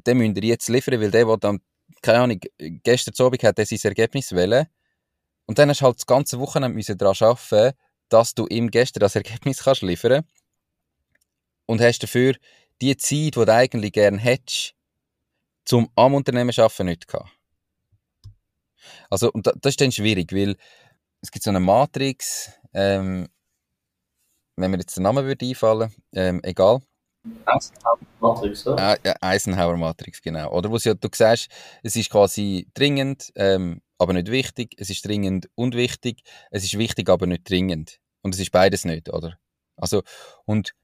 [0.07, 1.61] den müsst ihr jetzt liefern, weil der, der dann,
[2.03, 4.67] keine Ahnung, gestern Abend hat der sein Ergebnis wählen
[5.47, 7.77] und dann hast du halt das ganze Wochenende daran arbeiten,
[8.09, 10.25] dass du ihm gestern das Ergebnis kannst liefern
[11.71, 12.35] und hast dafür
[12.83, 14.75] die Zeit, die du eigentlich gerne hättest,
[15.65, 17.31] zum am Unternehmen arbeiten, nicht gehabt.
[19.09, 20.57] Also, und das ist dann schwierig, weil
[21.21, 23.29] es gibt so eine Matrix, ähm,
[24.57, 26.81] wenn mir jetzt der Name würde einfallen, ähm, egal.
[27.45, 28.99] Eisenhower Matrix, oder?
[29.05, 30.51] Äh, Eisenhower Matrix, genau.
[30.51, 31.51] Oder wo ja, du sagst,
[31.85, 34.75] es ist quasi dringend, ähm, aber nicht wichtig.
[34.77, 36.23] Es ist dringend und wichtig.
[36.51, 38.01] Es ist wichtig, aber nicht dringend.
[38.23, 39.39] Und es ist beides nicht, oder?
[39.77, 40.03] Also,
[40.47, 40.75] und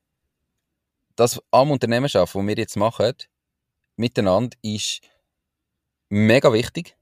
[1.16, 3.12] das am Unternehmen schaffen, was wir jetzt machen,
[3.96, 5.00] miteinander, ist
[6.08, 6.96] mega wichtig.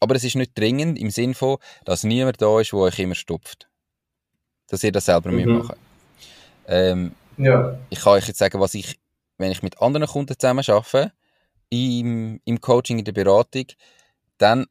[0.00, 3.14] Aber es ist nicht dringend im Sinne von, dass niemand da ist, der euch immer
[3.14, 3.68] stopft.
[4.68, 5.58] Dass ihr das selber mhm.
[5.58, 5.76] machen
[6.66, 7.78] ähm, ja.
[7.90, 8.98] Ich kann euch jetzt sagen, was ich,
[9.38, 11.12] wenn ich mit anderen Kunden zusammen arbeite,
[11.68, 13.66] im, im Coaching, in der Beratung,
[14.38, 14.66] dann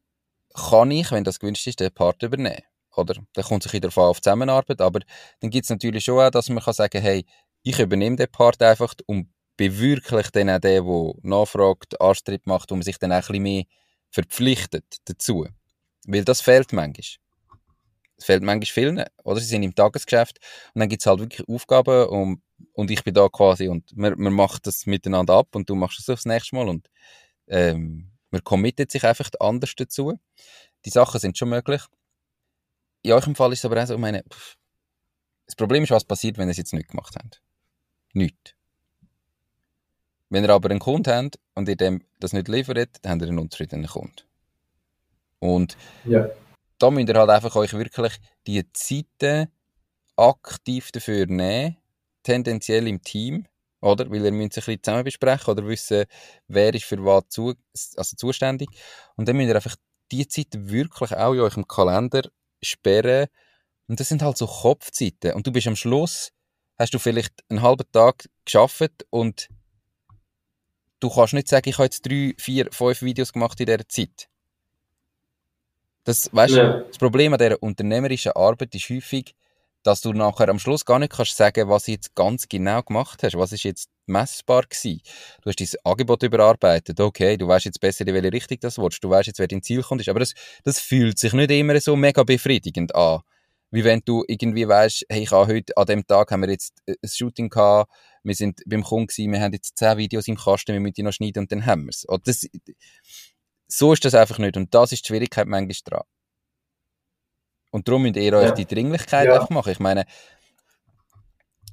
[0.54, 2.62] kann ich, wenn das gewünscht ist, den Part übernehmen.
[2.96, 3.14] Oder?
[3.34, 5.00] Dann kommt es sich wieder auf Zusammenarbeit, aber
[5.40, 7.24] dann gibt es natürlich schon auch, dass man kann sagen hey,
[7.62, 12.72] ich übernehme den Part einfach und bin wirklich dann auch der, der nachfragt, Anstritt macht
[12.72, 13.64] und sich dann auch ein bisschen mehr
[14.10, 15.46] verpflichtet dazu.
[16.06, 17.04] Weil das fehlt manchmal.
[18.16, 19.40] Es fehlt manchmal vielen, oder?
[19.40, 20.38] Sie sind im Tagesgeschäft
[20.74, 22.42] und dann gibt es halt wirklich Aufgaben und,
[22.72, 26.00] und ich bin da quasi und man, man macht das miteinander ab und du machst
[26.00, 26.88] es aufs nächste Mal und
[27.46, 30.14] ähm, man committet sich einfach anders dazu.
[30.84, 31.82] Die Sachen sind schon möglich.
[33.02, 34.22] In eurem Fall ist es aber auch so, ich meine,
[35.46, 37.42] das Problem ist, was passiert, wenn ihr es jetzt nicht gemacht habt
[38.12, 38.54] nichts.
[40.28, 43.28] Wenn ihr aber einen Kunden habt und ihr dem das nicht liefert, dann habt ihr
[43.28, 44.22] einen unzufriedenen Kunden.
[45.40, 46.28] Und ja.
[46.78, 48.12] da müsst ihr halt einfach euch wirklich
[48.46, 49.48] die Zeiten
[50.16, 51.76] aktiv dafür nehmen,
[52.22, 53.46] tendenziell im Team,
[53.80, 54.10] oder?
[54.10, 56.04] Weil ihr müsst sich ein bisschen zusammen besprechen oder wissen,
[56.46, 57.54] wer ist für was zu,
[57.96, 58.68] also zuständig.
[59.16, 59.76] Und dann müsst ihr einfach
[60.12, 62.22] die Zeit wirklich auch in eurem Kalender
[62.62, 63.28] sperren.
[63.88, 65.32] Und das sind halt so Kopfzeiten.
[65.32, 66.30] Und du bist am Schluss
[66.80, 69.48] hast du vielleicht einen halben Tag geschafft und
[70.98, 74.28] du kannst nicht sagen, ich habe jetzt drei, vier, fünf Videos gemacht in dieser Zeit.
[76.04, 76.80] Das, weißt, ja.
[76.80, 79.34] das Problem an dieser unternehmerischen Arbeit ist häufig,
[79.82, 83.22] dass du nachher am Schluss gar nicht kannst sagen, was du jetzt ganz genau gemacht
[83.22, 83.36] hast.
[83.36, 85.02] Was ist jetzt messbar gewesen?
[85.42, 86.98] Du hast dein Angebot überarbeitet.
[86.98, 89.04] Okay, du weißt jetzt besser, in welche Richtung das willst.
[89.04, 90.06] Du weißt jetzt, wer dein Ziel kommt.
[90.08, 90.32] Aber das,
[90.64, 93.20] das fühlt sich nicht immer so mega befriedigend an
[93.70, 96.78] wie wenn du irgendwie weißt, hey, ich habe heute, an dem Tag haben wir jetzt
[96.86, 97.90] äh, ein Shooting gehabt,
[98.22, 101.02] wir sind beim Kunden gewesen, wir haben jetzt zehn Videos im Kasten, wir müssen die
[101.02, 102.06] noch schneiden und dann haben wir es.
[102.24, 102.46] Das,
[103.68, 106.06] so ist das einfach nicht und das ist die Schwierigkeit manchmal dran.
[107.70, 108.52] Und darum müsst ihr euch ja.
[108.52, 109.34] die Dringlichkeit ja.
[109.34, 109.70] einfach machen.
[109.70, 110.04] Ich meine,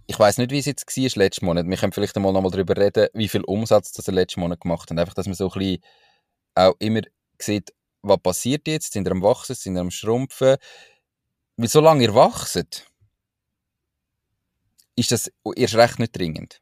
[0.05, 1.67] ich weiß nicht, wie es jetzt war letzten Monat.
[1.67, 4.89] Wir können vielleicht einmal nochmal darüber reden, wie viel Umsatz das er letzten Monat gemacht
[4.89, 4.97] hat.
[4.97, 5.81] Einfach, dass man so ein bisschen
[6.55, 7.01] auch immer
[7.39, 8.93] sieht, was passiert jetzt?
[8.93, 9.55] Sind wir am Wachsen?
[9.55, 10.55] Sind wir am Schrumpfen?
[11.57, 12.85] Weil solange ihr wachset,
[14.95, 16.61] ist das erst recht nicht dringend.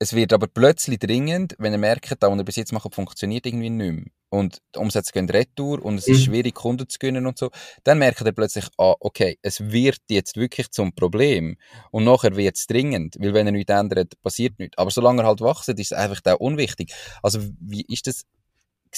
[0.00, 3.46] Es wird aber plötzlich dringend, wenn ihr merkt, dass was ihr bis jetzt macht, funktioniert
[3.46, 4.04] irgendwie nicht mehr.
[4.30, 6.24] Und die Umsätze gehen retour und es ist mhm.
[6.24, 7.50] schwierig, Kunden zu gewinnen und so.
[7.82, 11.56] Dann merkt ihr plötzlich, ah, okay, es wird jetzt wirklich zum Problem.
[11.90, 13.16] Und nachher wird es dringend.
[13.18, 14.78] Weil wenn ihr nichts ändert, passiert nichts.
[14.78, 16.92] Aber solange er halt wächst, ist es einfach auch unwichtig.
[17.22, 18.24] Also, wie ist das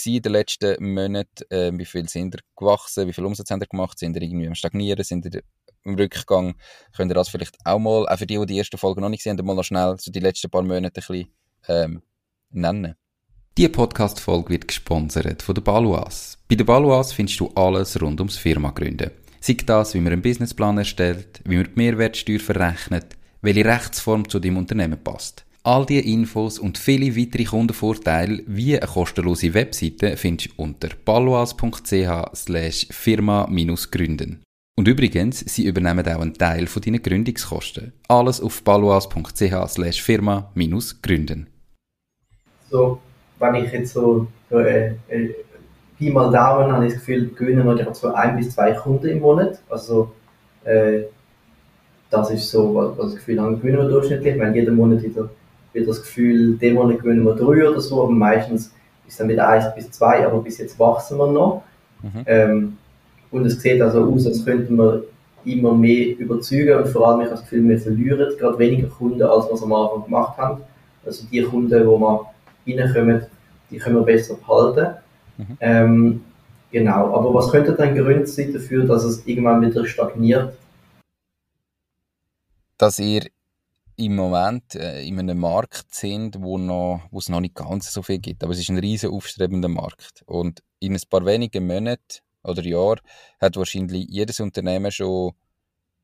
[0.05, 1.44] in den letzten Monaten?
[1.50, 3.07] Äh, wie viel sind ihr gewachsen?
[3.07, 3.98] Wie viel Umsatz habt ihr gemacht?
[3.98, 5.05] Sind ihr irgendwie am Stagnieren?
[5.05, 5.42] Sind ihr
[5.85, 6.55] im Rückgang.
[6.96, 9.20] Könnt ihr das vielleicht auch mal, auch für die, die die erste Folge noch nicht
[9.20, 11.29] gesehen haben, mal noch schnell so die letzten paar Monate ein bisschen
[11.68, 12.03] ähm,
[12.50, 12.94] nennen?
[13.59, 16.38] Die Podcast-Folge wird gesponsert von der Baluas.
[16.48, 19.11] Bei der Baluas findest du alles rund ums Firma gründen.
[19.40, 24.38] Sei das, wie man einen Businessplan erstellt, wie man die Mehrwertsteuer verrechnet, welche Rechtsform zu
[24.38, 25.44] deinem Unternehmen passt.
[25.62, 30.88] All diese Infos und viele weitere Kundenvorteile wie eine kostenlose Webseite findest du unter
[32.35, 34.42] slash firma-gründen.
[34.79, 37.92] Und übrigens, sie übernehmen auch einen Teil von deinen Gründungskosten.
[38.09, 38.62] Alles auf
[39.68, 41.46] slash firma-gründen.
[42.70, 42.99] So,
[43.38, 45.35] wenn ich jetzt so äh, äh,
[45.99, 49.20] Pi mal Daumen habe ich das Gefühl, gewinnen wir so ein bis zwei Kunden im
[49.20, 49.61] Monat.
[49.68, 50.11] Also
[50.64, 51.03] äh,
[52.09, 54.33] das ist so, was, was ich das Gefühl habe, gewinnen wir durchschnittlich.
[54.33, 55.29] Ich meine, jeden Monat wieder,
[55.72, 58.72] wieder das Gefühl, den Monat gewinnen wir drei oder so, aber meistens ist
[59.14, 61.62] es dann wieder eins bis zwei, aber bis jetzt wachsen wir noch.
[62.02, 62.22] Mhm.
[62.26, 62.78] Ähm,
[63.30, 65.04] und es sieht also aus, als könnten wir
[65.44, 69.22] immer mehr überzeugen und vor allem, ich habe das Gefühl, wir verlieren gerade weniger Kunden,
[69.22, 70.62] als wir es am Anfang gemacht haben.
[71.04, 73.22] Also die Kunden, die wir reinkommen,
[73.70, 74.96] die können wir besser behalten.
[75.38, 75.56] Mhm.
[75.61, 76.24] Ähm,
[76.70, 80.52] genau, aber was könnte dann Gründe sein dafür, dass es irgendwann wieder stagniert?
[82.76, 83.22] Dass ihr
[84.00, 88.02] im Moment äh, in einem Markt sind, wo, noch, wo es noch nicht ganz so
[88.02, 88.42] viel gibt.
[88.42, 90.22] Aber es ist ein riesen aufstrebender Markt.
[90.26, 92.96] Und in ein paar wenigen Monaten oder Jahr
[93.40, 95.32] hat wahrscheinlich jedes Unternehmen schon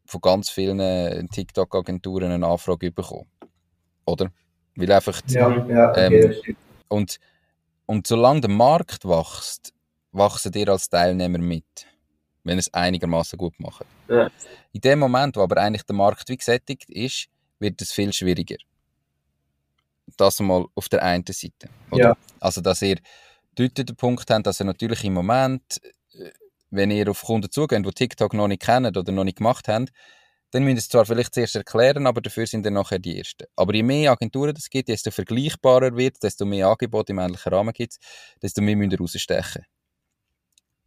[0.04, 3.30] von ganz vielen TikTok-Agenturen eine Anfrage bekommen.
[4.04, 4.30] Oder?
[4.76, 5.22] Weil einfach.
[5.28, 6.56] Ja, ja, okay, ähm,
[6.88, 7.18] und,
[7.87, 9.72] und solange der Markt wächst,
[10.12, 11.87] wachsen ihr als Teilnehmer mit.
[12.44, 13.87] Wenn es einigermaßen gut macht.
[14.09, 14.30] Ja.
[14.72, 17.28] In dem Moment, wo aber eigentlich der Markt wie gesättigt ist,
[17.59, 18.57] wird es viel schwieriger.
[20.16, 21.69] Das mal auf der einen Seite.
[21.92, 22.16] Ja.
[22.40, 22.99] Also, dass ihr
[23.55, 25.81] dort den Punkt habt, dass ihr natürlich im Moment
[26.71, 29.87] wenn ihr auf Kunden zugeht, die TikTok noch nicht kennen oder noch nicht gemacht haben,
[30.51, 33.47] dann müsst ihr es zwar vielleicht zuerst erklären, aber dafür sind dann nachher die Ersten.
[33.57, 37.73] Aber je mehr Agenturen es gibt, desto vergleichbarer wird, desto mehr Angebote im ähnlichen Rahmen
[37.73, 37.99] gibt es,
[38.40, 39.64] desto mehr müsst ihr rausstechen.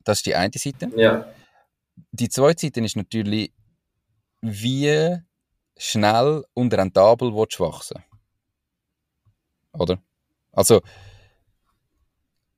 [0.03, 0.89] Das ist die eine Seite.
[0.95, 1.31] Ja.
[2.11, 3.53] Die zweite Seite ist natürlich,
[4.41, 5.17] wie
[5.79, 8.03] schnell und rentabel willst wachsen.
[9.73, 9.97] Oder?
[10.51, 10.81] Also,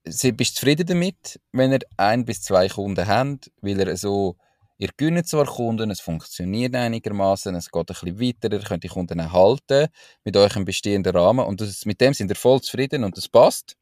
[0.03, 4.35] Sie bist zufrieden damit, wenn ihr ein bis zwei Kunden habt, weil ihr so,
[4.79, 8.87] ihr gönnt zwar Kunden, es funktioniert einigermaßen, es geht ein bisschen weiter, ihr könnt die
[8.87, 9.89] Kunden erhalten
[10.23, 13.75] mit eurem bestehenden Rahmen und das, mit dem sind ihr voll zufrieden und das passt.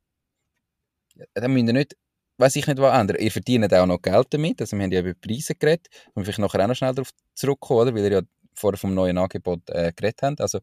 [1.34, 1.96] Dann müsst ihr nicht,
[2.38, 3.18] weiß ich nicht, was ändern.
[3.18, 6.40] Ihr verdient auch noch Geld damit, also wir haben ja über Preise geredet, und vielleicht
[6.40, 7.96] nachher auch noch schnell darauf zurückkommen, oder?
[7.96, 8.22] weil ihr ja
[8.60, 10.42] vorher vom neuen Angebot äh, geredet habt.
[10.42, 10.60] Also,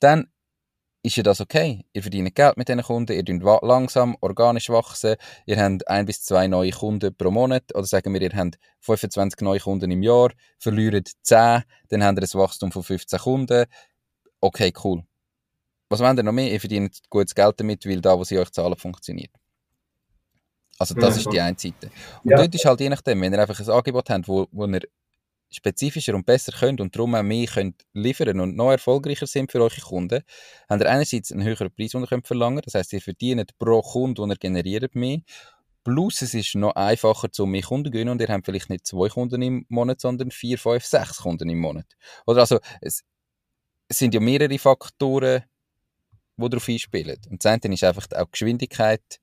[0.00, 0.28] dann
[1.06, 1.84] ist ja das okay.
[1.92, 6.22] Ihr verdient Geld mit diesen Kunden, ihr dünnt langsam, organisch wachsen, ihr habt ein bis
[6.22, 10.30] zwei neue Kunden pro Monat, oder sagen wir, ihr habt 25 neue Kunden im Jahr,
[10.58, 13.66] verliert 10, dann habt ihr ein Wachstum von 15 Kunden.
[14.40, 15.04] Okay, cool.
[15.88, 16.50] Was wollt ihr noch mehr?
[16.50, 19.30] Ihr verdient gutes Geld damit, weil da, wo sie euch zahlen, funktioniert.
[20.78, 21.90] Also das ist die eine Seite.
[22.22, 22.36] Und ja.
[22.36, 24.82] dort ist halt je nachdem, wenn ihr einfach ein Angebot habt, wo, wo ihr
[25.50, 29.60] spezifischer und besser könnt und darum auch mehr könnt liefern und noch erfolgreicher sind für
[29.60, 30.22] eure Kunden,
[30.68, 32.60] habt ihr einerseits einen höheren Preis, den ihr könnt verlangen.
[32.64, 35.20] Das heisst, ihr verdient pro Kunde, den ihr generiert, mehr.
[35.84, 38.86] Plus, es ist noch einfacher, zu mehr Kunden zu gewinnen und ihr habt vielleicht nicht
[38.86, 41.86] zwei Kunden im Monat, sondern vier, fünf, sechs Kunden im Monat.
[42.26, 43.04] Oder also, es
[43.88, 45.44] sind ja mehrere Faktoren,
[46.36, 47.16] die darauf einspielen.
[47.30, 49.20] Und das eine ist einfach auch Geschwindigkeit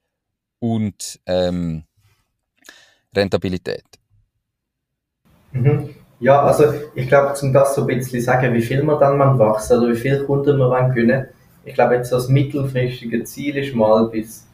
[0.60, 1.84] und ähm,
[3.14, 3.84] Rentabilität.
[5.52, 6.03] Mhm.
[6.20, 9.18] Ja, also ich glaube, um das so ein bisschen zu sagen, wie viel man dann
[9.18, 11.26] man wachsen oder wie viele Kunden man wollen können,
[11.66, 14.48] ich glaube jetzt das mittelfristige Ziel ist mal bis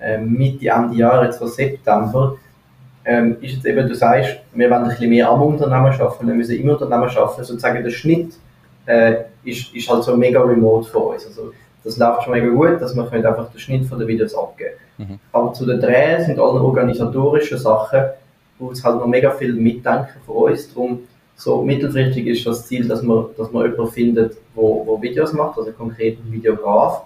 [0.00, 2.36] äh, Mitte, Ende Jahr, jetzt vor September,
[3.04, 6.34] ähm, ist jetzt eben, du sagst, wir wollen ein bisschen mehr am Unternehmen arbeiten, wir
[6.34, 8.34] müssen im Unternehmen arbeiten, sozusagen der Schnitt
[8.86, 11.26] äh, ist, ist halt so mega remote für uns.
[11.26, 11.52] Also
[11.84, 14.74] das läuft schon mega gut, dass wir einfach den Schnitt von den Videos abgeben.
[14.98, 15.18] Mhm.
[15.32, 18.02] Aber zu den Drehen sind alle organisatorischen Sachen,
[18.62, 20.72] wo es halt noch mega viel mitdenken von uns.
[20.72, 21.00] Darum
[21.34, 25.58] so mittelfristig ist das Ziel, dass man, dass man jemanden findet, wo, wo Videos macht,
[25.58, 27.02] also konkret ein Videograf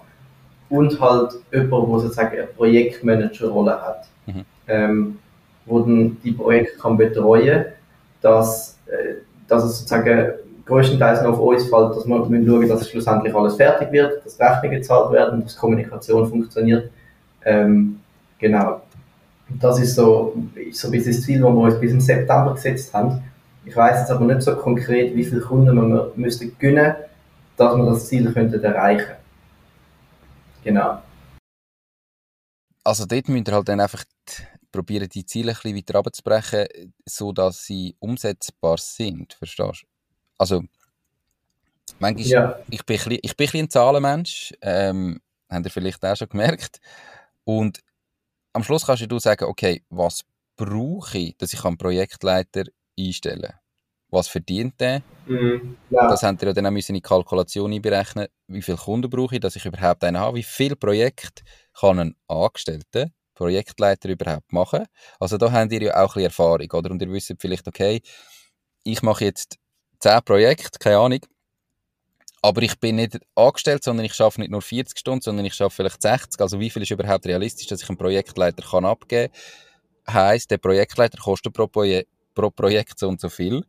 [0.69, 4.45] und halt jemand, der sozusagen eine Projektmanager-Rolle hat, mhm.
[4.69, 5.19] ähm,
[5.65, 7.67] wo dann die Projekte kann betreuen,
[8.21, 10.33] dass, äh, dass es sozusagen
[10.67, 14.39] größtenteils noch auf uns fällt, dass wir müssen schauen, dass schlussendlich alles fertig wird, dass
[14.39, 16.91] Rechnungen gezahlt werden, dass Kommunikation funktioniert.
[17.45, 18.01] Ähm,
[18.39, 18.83] genau.
[19.49, 20.35] Das ist so,
[20.73, 23.23] so ein bisschen das Ziel, das wir uns bis im September gesetzt haben.
[23.65, 26.95] Ich weiß jetzt aber nicht so konkret, wie viele Kunden wir müssten gewinnen,
[27.57, 29.15] dass wir das Ziel könnten erreichen.
[30.63, 31.03] Genau.
[32.85, 34.05] Also dort müsst ihr halt dann einfach
[34.71, 36.67] probieren, die Ziele ein bisschen weiter abzubrechen,
[37.05, 39.35] sodass sie umsetzbar sind.
[39.35, 39.87] Verstehst du?
[40.39, 40.63] Also,
[41.99, 42.59] manchmal, ja.
[42.69, 46.29] ich, bin ein bisschen, ich bin ein, ein Zahlenmensch, ähm, habt ihr vielleicht auch schon
[46.29, 46.81] gemerkt.
[47.45, 47.81] Und
[48.57, 50.23] am Schluss kannst du sagen, okay, was
[50.57, 52.65] brauche ich, dass ich einen Projektleiter
[52.99, 53.61] einstellen kann?
[54.09, 55.03] Was verdient der?
[55.27, 55.77] Mhm.
[55.91, 56.09] Ja.
[56.09, 59.41] Das habt ihr ja dann auch in die Kalkulation einberechnen, wie viele Kunden brauche ich,
[59.41, 61.43] dass ich überhaupt einen habe, wie viel Projekt
[61.79, 64.87] kann ein Angestellter Projektleiter überhaupt machen.
[65.21, 66.91] Also da habt ihr ja auch ein bisschen Erfahrung, oder?
[66.91, 68.01] Und ihr wisst vielleicht, okay,
[68.83, 69.59] ich mache jetzt
[70.01, 71.21] 10 Projekte, keine Ahnung,
[72.47, 75.77] aber ich bin nicht angestellt, sondern ich schaffe nicht nur 40 Stunden, sondern ich schaffe
[75.77, 76.41] vielleicht 60.
[76.41, 79.33] Also wie viel ist überhaupt realistisch, dass ich einen Projektleiter kann abgeben
[80.07, 80.15] kann?
[80.15, 83.65] Heißt, der Projektleiter kostet pro, Proje pro Projekt so und so viel.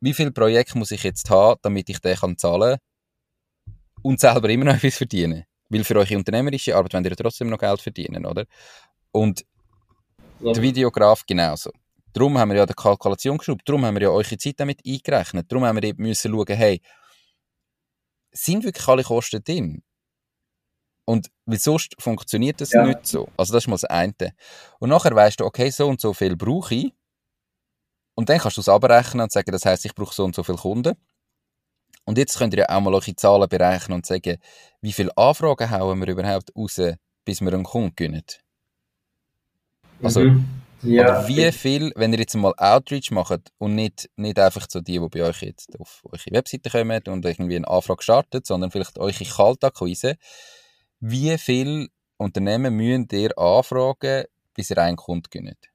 [0.00, 2.78] Wie viel Projekt muss ich jetzt haben, damit ich den kann zahlen
[4.02, 5.44] und selber immer noch etwas verdienen?
[5.68, 8.46] Weil für eure unternehmerische Arbeit wollt ihr trotzdem noch Geld verdienen, oder?
[9.12, 9.44] Und
[10.40, 10.54] ja.
[10.54, 11.70] der Videograf genauso.
[12.14, 15.52] Darum haben wir ja die Kalkulation geschraubt, darum haben wir ja eure Zeit damit eingerechnet,
[15.52, 16.80] darum haben wir eben müssen schauen, hey,
[18.36, 19.82] sind wirklich alle Kosten drin?
[21.04, 22.84] Und weil sonst funktioniert das ja.
[22.84, 23.28] nicht so.
[23.36, 24.34] Also das ist mal das eine.
[24.80, 26.92] Und nachher weißt du, okay, so und so viel brauche ich.
[28.14, 30.42] Und dann kannst du es abrechnen und sagen, das heißt, ich brauche so und so
[30.42, 30.94] viele Kunden.
[32.04, 34.38] Und jetzt könnt ihr ja auch mal eure Zahlen berechnen und sagen,
[34.80, 36.80] wie viele Anfragen hauen wir überhaupt raus,
[37.24, 38.24] bis wir einen Kunden gewinnen.
[40.02, 40.44] Also, mhm.
[40.82, 41.04] Ja.
[41.04, 44.98] oder wie viel, wenn ihr jetzt mal Outreach macht und nicht, nicht einfach so die,
[44.98, 48.98] die bei euch jetzt auf eure Webseite kommen und irgendwie eine Anfrage startet, sondern vielleicht
[48.98, 50.16] eure Kaltakquise,
[51.00, 55.70] wie viele Unternehmen müsst ihr anfragen, bis ihr einen Kunden gewinnt?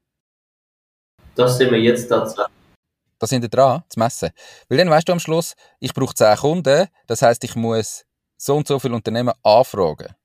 [1.36, 2.48] Das sind wir jetzt tatsächlich.
[3.20, 4.32] Da sind wir dran, zu messen.
[4.68, 8.04] Weil dann weißt du am Schluss, ich brauche 10 Kunden, das heißt, ich muss
[8.36, 10.16] so und so viele Unternehmen anfragen.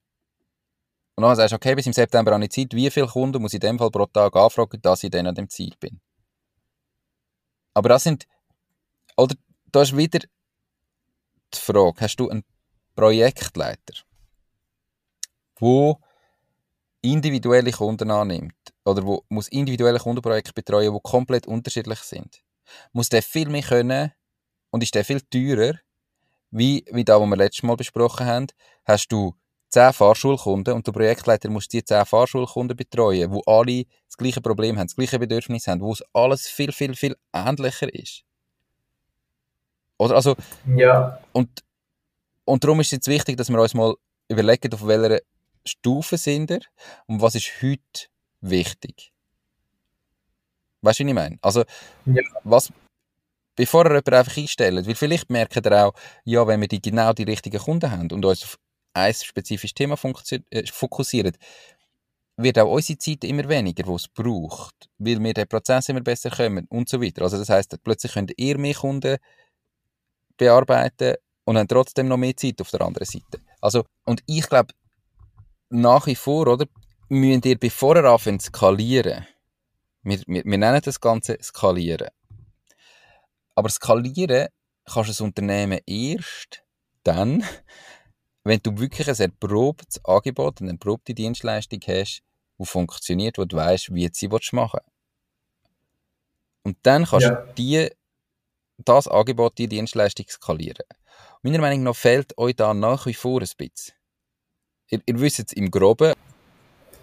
[1.17, 3.53] Und dann sagst du, okay, bis im September habe ich Zeit, wie viele Kunden muss
[3.53, 5.99] ich in dem Fall pro Tag anfragen, dass ich dann an dem Ziel bin.
[7.73, 8.27] Aber das sind,
[9.17, 9.35] oder
[9.71, 12.43] da ist wieder die Frage, hast du einen
[12.95, 13.95] Projektleiter,
[15.59, 15.99] wo
[17.01, 18.53] individuelle Kunden annimmt
[18.85, 22.43] oder wo muss individuelle Kundenprojekte betreuen, die komplett unterschiedlich sind,
[22.91, 24.13] muss der viel mehr können
[24.69, 25.79] und ist der viel teurer,
[26.51, 28.47] wie, wie da, was wir letztes Mal besprochen haben,
[28.85, 29.33] hast du
[29.69, 34.77] zehn Fahrschulkunden und der Projektleiter muss die zehn Fahrschulkunden betreuen, wo alle das gleiche Problem
[34.77, 38.23] haben, das gleiche Bedürfnis haben, wo es alles viel, viel, viel ähnlicher ist.
[39.97, 40.35] Oder also,
[40.75, 41.19] ja.
[41.33, 41.63] und,
[42.45, 43.95] und darum ist es jetzt wichtig, dass wir uns mal
[44.29, 45.19] überlegen, auf welcher
[45.65, 46.59] Stufe sind wir
[47.07, 48.07] und was ist heute
[48.41, 49.11] wichtig.
[50.81, 51.37] Weißt du, was ich meine?
[51.41, 51.63] Also,
[52.05, 52.21] ja.
[52.43, 52.71] was,
[53.55, 57.11] bevor ihr jemanden einfach einstellt, weil vielleicht merkt ihr auch, ja, wenn wir die, genau
[57.13, 58.57] die richtigen Kunden haben und uns auf
[58.97, 59.95] ein spezifisches Thema
[60.51, 61.37] äh, fokussieren,
[62.37, 66.29] wird auch unsere Zeit immer weniger, die es braucht, weil wir den Prozess immer besser
[66.29, 67.23] kommen und so weiter.
[67.23, 69.17] Also das heißt, plötzlich könnt ihr mehr Kunden
[70.37, 73.39] bearbeiten und haben trotzdem noch mehr Zeit auf der anderen Seite.
[73.59, 74.73] Also, und ich glaube,
[75.69, 76.65] nach wie vor, oder,
[77.09, 79.25] müsst ihr, bevor ihr anfängt skalieren,
[80.03, 82.09] wir, wir, wir nennen das Ganze skalieren.
[83.55, 84.47] Aber skalieren
[84.85, 86.63] kannst du ein Unternehmen erst
[87.03, 87.43] dann,
[88.47, 92.21] wenn du wirklich ein erprobtes Angebot, eine erprobte Dienstleistung hast,
[92.59, 94.91] die funktioniert, wo du weißt, wie du sie machen willst.
[96.63, 97.35] Und dann kannst ja.
[97.35, 97.89] du die,
[98.77, 100.85] das Angebot, die Dienstleistung skalieren.
[101.41, 103.95] Meiner Meinung nach fehlt euch da nach wie vor ein bisschen.
[104.89, 106.13] Ihr, ihr wisst jetzt im Groben.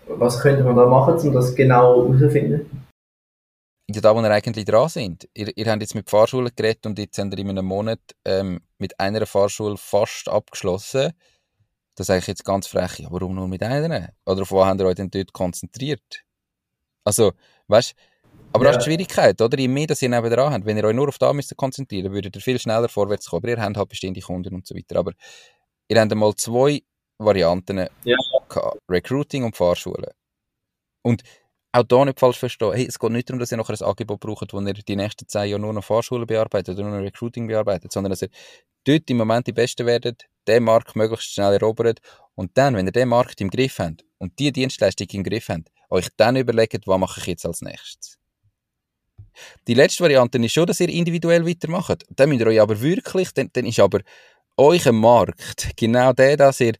[0.06, 2.84] Was könnte man da machen, um das genau herauszufinden?
[3.90, 5.28] ja, da, wo wir eigentlich dran sind.
[5.34, 8.60] Ihr, ihr habt jetzt mit Fahrschulen geredet und jetzt habt ihr in einem Monat ähm,
[8.78, 11.12] mit einer Fahrschule fast abgeschlossen.
[11.94, 14.10] Das sage ich jetzt ganz frech, ja, warum nur mit einer?
[14.26, 16.24] Oder auf was habt ihr euch denn dort konzentriert?
[17.04, 17.32] Also,
[17.68, 17.94] weißt
[18.54, 18.70] aber ja.
[18.70, 19.58] das ist die Schwierigkeit, oder?
[19.58, 22.36] Je mehr, dass ihr nebenan habt, wenn ihr euch nur auf das müsst konzentrieren würdet
[22.36, 23.42] ihr viel schneller vorwärts kommen.
[23.42, 24.96] Aber ihr habt halt bestehende Kunden und so weiter.
[25.00, 25.12] Aber
[25.88, 26.82] ihr habt einmal zwei
[27.18, 28.16] Varianten ja.
[28.48, 28.78] gehabt.
[28.88, 30.14] Recruiting und Fahrschule.
[31.02, 31.22] Und
[31.72, 32.72] auch da nicht falsch verstehen.
[32.72, 35.26] Hey, es geht nicht darum, dass ihr nachher ein Angebot braucht, wo ihr die nächsten
[35.26, 38.28] zehn Jahre nur noch Fahrschulen bearbeitet oder nur noch Recruiting bearbeitet, sondern dass ihr
[38.84, 42.00] dort im Moment die Besten werdet, den Markt möglichst schnell erobert
[42.34, 45.70] und dann, wenn ihr den Markt im Griff habt und die Dienstleistung im Griff habt,
[45.90, 48.18] euch dann überlegt, was mache ich jetzt als nächstes.
[49.66, 52.04] Die letzte Variante ist schon, dass ihr individuell weitermacht.
[52.10, 54.00] Dann müsst ihr euch aber wirklich, dann, dann ist aber
[54.56, 56.74] euer Markt genau der, dass ihr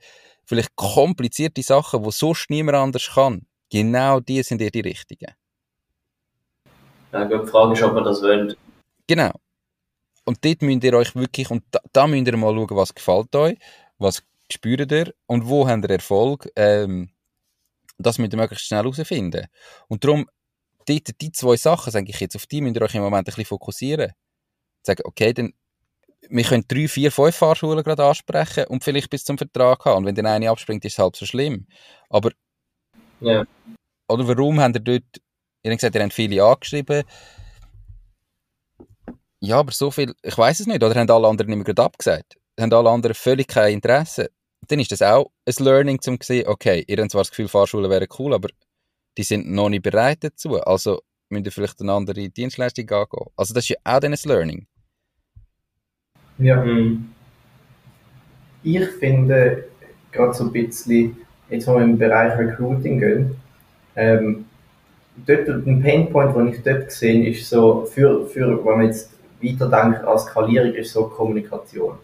[0.46, 5.32] vielleicht komplizierte Sachen, die sonst niemand anders kann, genau die sind ihr die richtigen.
[7.12, 8.56] Ja, die Frage ist, ob man das wollt.
[9.06, 9.32] Genau.
[10.24, 13.34] Und dort müsst ihr euch wirklich, und da, da müsst ihr mal schauen, was gefällt
[13.36, 13.58] euch,
[13.98, 16.48] was spürt ihr und wo habt ihr Erfolg.
[16.56, 17.10] Ähm,
[17.98, 19.46] das müsst ihr möglichst schnell herausfinden.
[19.88, 20.26] Und darum,
[20.86, 23.24] dort, die zwei Sachen, sage ich jetzt, auf die müsst ihr euch im Moment ein
[23.24, 24.12] bisschen fokussieren.
[24.82, 25.52] Sagen, okay, dann,
[26.28, 29.98] wir können drei, vier, fünf Fahrschulen gerade ansprechen und vielleicht bis zum Vertrag haben.
[29.98, 31.66] Und wenn dann eine abspringt, ist es halb so schlimm.
[32.08, 32.30] Aber,
[33.20, 33.44] Ja.
[34.08, 35.04] oder warum habt ihr dort,
[35.62, 37.04] ihr habt gesagt, ihr habt viele angeschrieben.
[39.44, 40.82] Ja, aber so viel, ich weiß es nicht.
[40.82, 42.38] Oder haben alle anderen immer gerade abgesagt?
[42.58, 44.30] Haben alle anderen völlig kein Interesse?
[44.68, 47.48] Dann ist das auch ein Learning, um zu sehen, okay, ihr habt zwar das Gefühl,
[47.48, 48.48] Fahrschulen wären cool, aber
[49.18, 50.58] die sind noch nicht bereit dazu.
[50.62, 53.26] Also müsst ihr vielleicht eine andere Dienstleistung angehen.
[53.36, 54.66] Also das ist ja auch dann ein Learning.
[56.38, 56.64] Ja.
[58.62, 59.64] Ich finde,
[60.10, 61.18] gerade so ein bisschen,
[61.50, 63.36] jetzt wo wir im Bereich Recruiting gehen,
[63.94, 64.46] ähm,
[65.26, 69.13] dort ein Painpoint, den ich dort sehe, ist so, für, für, wenn man jetzt
[69.44, 71.94] weiterdenkt an Skalierung, ist so Kommunikation.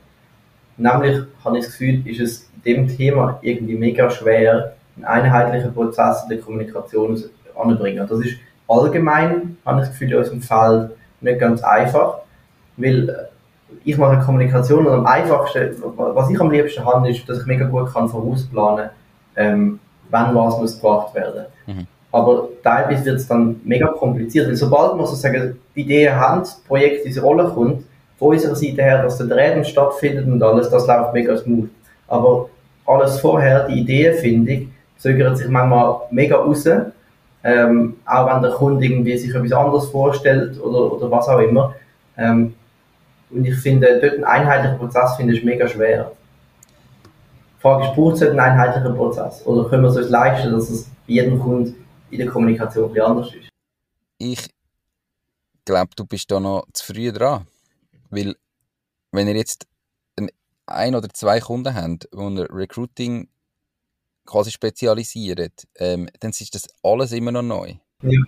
[0.76, 6.22] Nämlich habe ich das Gefühl, ist es dem Thema irgendwie mega schwer, einen einheitlichen Prozess
[6.24, 7.22] in der Kommunikation
[7.54, 8.06] anzubringen.
[8.08, 8.36] Das ist
[8.68, 12.18] allgemein, habe ich das Gefühl, in unserem Feld nicht ganz einfach,
[12.76, 13.14] weil äh,
[13.84, 17.66] ich mache Kommunikation und am einfachsten, was ich am liebsten habe, ist, dass ich mega
[17.66, 18.90] gut kann vorausplanen
[19.36, 19.78] ähm,
[20.10, 21.46] wann was muss gemacht werden.
[21.66, 21.86] Mhm.
[22.12, 27.06] Aber teilweise wird es dann mega kompliziert, weil sobald wir sozusagen die Idee das Projekt
[27.06, 27.84] diese Rolle kommt,
[28.18, 31.70] von unserer Seite her, dass dann Reden stattfindet und alles, das läuft mega smooth.
[32.08, 32.50] Aber
[32.86, 36.68] alles vorher, die Ideenfindung, zögert sich manchmal mega raus,
[37.42, 41.74] ähm, auch wenn der Kunde irgendwie sich etwas anderes vorstellt oder, oder was auch immer.
[42.18, 42.54] Ähm,
[43.30, 46.12] und ich finde, dort einen einheitlichen Prozess finde ich mega schwer.
[47.56, 49.46] Die Frage ist, braucht es einen einheitlichen Prozess?
[49.46, 51.74] Oder können wir es uns leisten, dass es jedem Kunden
[52.10, 53.48] in der Kommunikation ein bisschen anders ist?
[54.18, 54.50] Ich
[55.64, 57.46] glaube, du bist da noch zu früh dran.
[58.10, 58.34] Weil,
[59.12, 59.66] wenn ihr jetzt
[60.66, 63.28] ein, oder zwei Kunden habt, die ihr Recruiting
[64.26, 67.74] quasi spezialisiert, ähm, dann ist das alles immer noch neu.
[68.02, 68.20] Ja.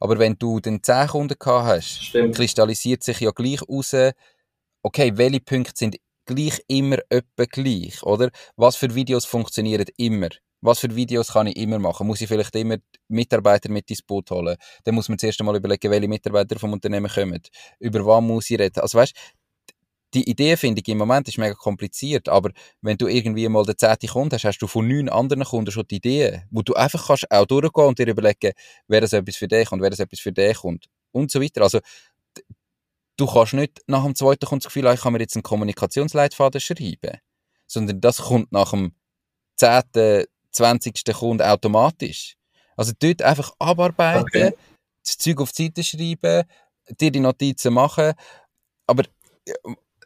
[0.00, 2.34] Aber wenn du dann zehn Kunden gehabt hast, Stimmt.
[2.34, 3.94] kristallisiert sich ja gleich raus,
[4.82, 8.30] okay, welche Punkte sind gleich immer etwa gleich, oder?
[8.56, 10.28] Was für Videos funktionieren immer?
[10.62, 12.06] Was für Videos kann ich immer machen?
[12.06, 12.76] Muss ich vielleicht immer
[13.08, 14.56] Mitarbeiter mit ins Boot holen?
[14.84, 17.42] Dann muss man zuerst einmal überlegen, welche Mitarbeiter vom Unternehmen kommen.
[17.80, 18.80] Über was muss ich reden?
[18.80, 19.12] Also weißt,
[20.14, 22.50] die Idee finde ich im Moment ist mega kompliziert, aber
[22.82, 25.86] wenn du irgendwie mal den zehnten Kunden hast, hast du von neun anderen Kunden schon
[25.90, 28.52] die Ideen, wo du einfach kannst auch durchgehen und dir überlegen,
[28.88, 31.62] wäre das etwas für dich und wäre das etwas für dich und, und so weiter.
[31.62, 31.80] Also
[33.16, 36.60] du kannst nicht nach dem zweiten Kunden das Gefühl ich kann mir jetzt einen Kommunikationsleitfaden
[36.60, 37.18] schreiben,
[37.66, 38.94] sondern das kommt nach dem
[39.56, 42.36] zehnten, zwanzigsten Kunden automatisch.
[42.76, 44.54] Also dort einfach abarbeiten, Okay.
[45.04, 46.44] das Zeug auf die Seite schreiben,
[47.00, 48.12] dir die Notizen machen,
[48.86, 49.04] aber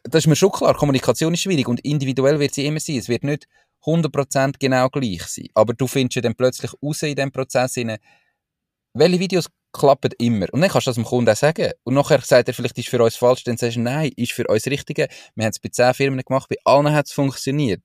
[0.03, 2.97] das ist mir schon klar, Kommunikation ist schwierig und individuell wird sie immer sein.
[2.97, 3.47] Es wird nicht
[3.83, 5.47] 100% genau gleich sein.
[5.53, 7.97] Aber du findest ja dann plötzlich raus in diesem Prozess, rein,
[8.93, 10.47] welche Videos klappen immer.
[10.51, 11.71] Und dann kannst du das dem Kunden auch sagen.
[11.83, 14.47] Und nachher sagt er, vielleicht ist für uns falsch, dann sagst du, nein, ist für
[14.47, 14.97] uns richtig.
[14.97, 17.83] Wir haben es bei 10 Firmen gemacht, bei allen hat es funktioniert.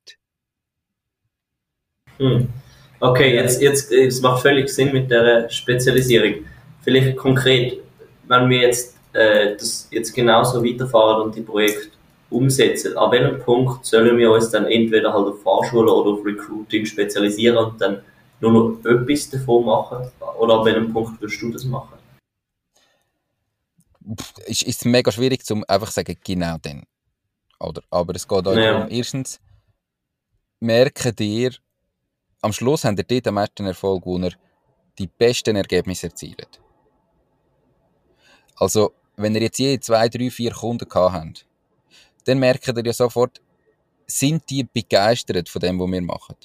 [2.19, 2.49] Hm.
[3.01, 6.45] Okay, jetzt, jetzt, es macht völlig Sinn mit der Spezialisierung.
[6.83, 7.79] Vielleicht konkret,
[8.29, 11.89] wenn wir jetzt äh, das jetzt genauso weiterfahren und die Projekte
[12.31, 16.87] umsetzen, an welchem Punkt sollen wir uns dann entweder halt auf Fahrschule oder auf Recruiting
[16.87, 18.03] spezialisieren und dann
[18.41, 20.11] nur noch etwas davon machen?
[20.39, 21.99] Oder an welchem Punkt willst du das machen?
[24.47, 26.85] Ist, ist mega schwierig, zum einfach zu sagen, genau dann.
[27.61, 27.83] Oder?
[27.91, 28.73] Aber es geht auch Ja.
[28.73, 29.41] darum, erstens,
[30.61, 31.53] merken dir,
[32.43, 34.33] am Schluss habt ihr dort am meisten Erfolg, wo ihr
[34.99, 36.61] die besten Ergebnisse erzielt.
[38.57, 41.47] Also, wenn ihr jetzt je zwei, drei, vier Kunden gehabt habt,
[42.25, 43.41] dann merkt ihr ja sofort,
[44.07, 46.37] sind die begeistert von dem, was wir machen.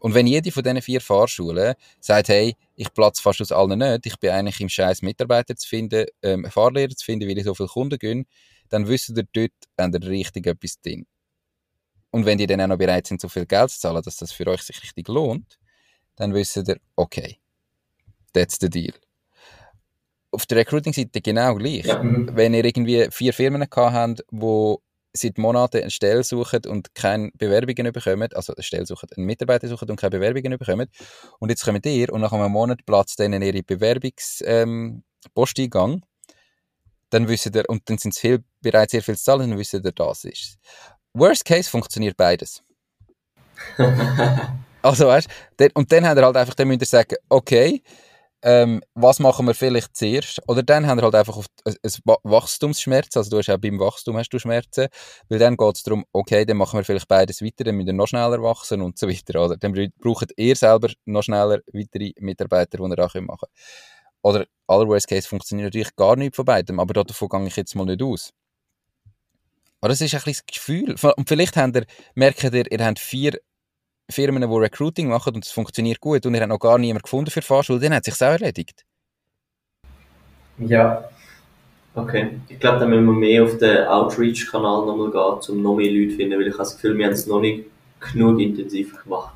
[0.00, 4.06] Und wenn jede von diesen vier Fahrschulen sagt, hey, ich platze fast aus allen nicht,
[4.06, 7.54] ich bin eigentlich im Scheiß Mitarbeiter zu finden, ähm, Fahrlehrer zu finden, weil ich so
[7.54, 8.26] viele Kunden gehen,
[8.68, 11.06] dann wisst ihr dort, wenn ihr richtig etwas drin.
[12.12, 14.32] Und wenn die dann auch noch bereit sind, so viel Geld zu zahlen, dass das
[14.32, 15.58] für euch sich richtig lohnt,
[16.16, 17.38] dann wisst ihr, okay,
[18.32, 18.92] that's the deal.
[20.30, 21.86] Auf der Recruiting-Seite genau gleich.
[21.86, 22.00] Ja.
[22.02, 22.30] Mhm.
[22.34, 24.76] Wenn ihr irgendwie vier Firmen gehabt habt, die
[25.14, 29.66] seit Monaten eine Stelle suchen und keine Bewerbungen bekommen, also eine Stelle suchen, einen Mitarbeiter
[29.68, 30.88] suchen und keine Bewerbungen bekommen,
[31.38, 36.02] und jetzt kommt ihr und nach einem Monat platzt denen ihre Bewerbungs-Posteingang, ähm,
[37.10, 39.84] dann wissen ihr, und dann sind es viel, bereits sehr viel zu zahlen, dann wissen
[39.84, 40.58] ihr, das ist
[41.14, 42.62] Worst Case funktioniert beides.
[44.82, 47.82] also weißt du, und dann haben wir halt einfach, dann müsst ihr sagen, okay,
[48.44, 50.40] ähm, was machen wir vielleicht zuerst?
[50.48, 54.16] Oder dann haben wir halt einfach auf ein Wachstumsschmerz, also du hast auch beim Wachstum
[54.16, 54.88] hast du Schmerzen,
[55.28, 57.92] weil dann geht es darum, okay, dann machen wir vielleicht beides weiter, dann müssen wir
[57.92, 59.44] noch schneller wachsen und so weiter.
[59.44, 63.52] Oder dann braucht ihr selber noch schneller weitere Mitarbeiter, die ihr da machen könnt.
[64.22, 67.74] Oder aller Worst Case funktioniert natürlich gar nichts von beidem, aber davon gehe ich jetzt
[67.74, 68.32] mal nicht aus.
[69.82, 70.94] Aber das ist ein bisschen das Gefühl.
[71.16, 73.32] Und vielleicht habt ihr, merkt ihr, ihr habt vier
[74.08, 77.30] Firmen, die Recruiting machen und es funktioniert gut und ihr habt noch gar niemanden gefunden
[77.32, 78.84] für die Fahrschule, dann hat es sich auch erledigt.
[80.58, 81.04] Ja.
[81.96, 82.30] Okay.
[82.48, 86.10] Ich glaube, dann müssen wir mehr auf den Outreach-Kanal nochmal gehen, um noch mehr Leute
[86.10, 87.64] zu finden, weil ich habe das Gefühl, wir haben es noch nicht
[88.12, 89.34] genug intensiv gemacht.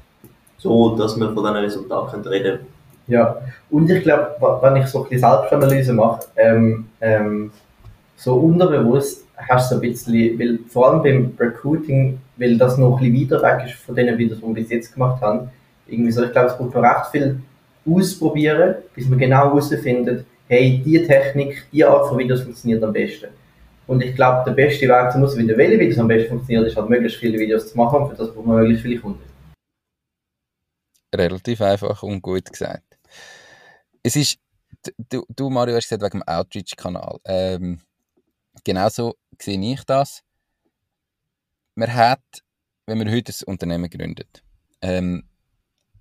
[0.58, 2.66] So, dass wir von diesen Resultaten reden können.
[3.08, 3.40] Ja,
[3.70, 7.50] und ich glaube, wenn ich so ein bisschen Selbstanalyse mache, ähm, ähm,
[8.16, 13.12] so unterbewusst hast du ein bisschen, weil vor allem beim Recruiting, weil das noch ein
[13.12, 15.50] bisschen weiter weg ist von den Videos, die wir bis jetzt gemacht haben,
[15.86, 17.40] irgendwie so, ich glaube, es braucht noch recht viel
[17.88, 23.28] ausprobieren, bis man genau herausfindet, hey, die Technik, die Art von Videos funktioniert am besten.
[23.86, 26.88] Und ich glaube, der beste Weg zu herausfinden, welche Videos am besten funktionieren, ist halt
[26.88, 29.22] möglichst viele Videos zu machen, für das braucht man möglichst viele Kunden.
[31.14, 32.98] Relativ einfach und gut gesagt.
[34.02, 34.38] Es ist,
[35.08, 37.18] du, du Mario hast gesagt, wegen dem Outreach-Kanal.
[37.24, 37.78] Ähm,
[38.66, 40.22] genauso sehe ich das.
[41.76, 42.42] Man hat,
[42.86, 44.42] wenn man heute ein Unternehmen gründet,
[44.82, 45.28] ähm,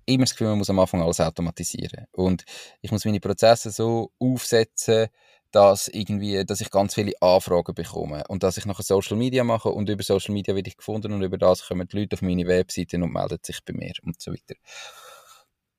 [0.04, 2.06] immer das Gefühl, man muss am Anfang alles automatisieren.
[2.12, 2.44] Und
[2.82, 5.08] ich muss meine Prozesse so aufsetzen,
[5.52, 9.68] dass, irgendwie, dass ich ganz viele Anfragen bekomme und dass ich nachher Social Media mache
[9.68, 12.46] und über Social Media werde ich gefunden und über das kommen die Leute auf meine
[12.46, 14.54] Webseite und melden sich bei mir und so weiter.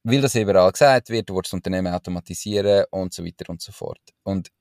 [0.04, 3.74] Weil das überall gesagt wird, du willst das Unternehmen automatisieren und so weiter und so
[3.74, 4.00] fort.
[4.24, 4.52] Und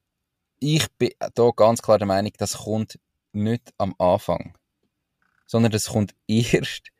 [0.66, 2.98] ich bin da ganz klar der Meinung, das kommt
[3.32, 4.54] nicht am Anfang,
[5.46, 6.90] sondern das kommt erst,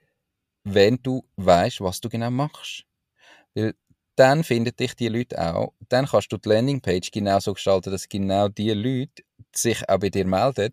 [0.62, 2.84] wenn du weißt, was du genau machst.
[3.54, 3.74] Weil
[4.14, 8.08] dann finden dich die Leute auch, dann kannst du die Landingpage genau so gestalten, dass
[8.08, 10.72] genau die Leute sich auch bei dir melden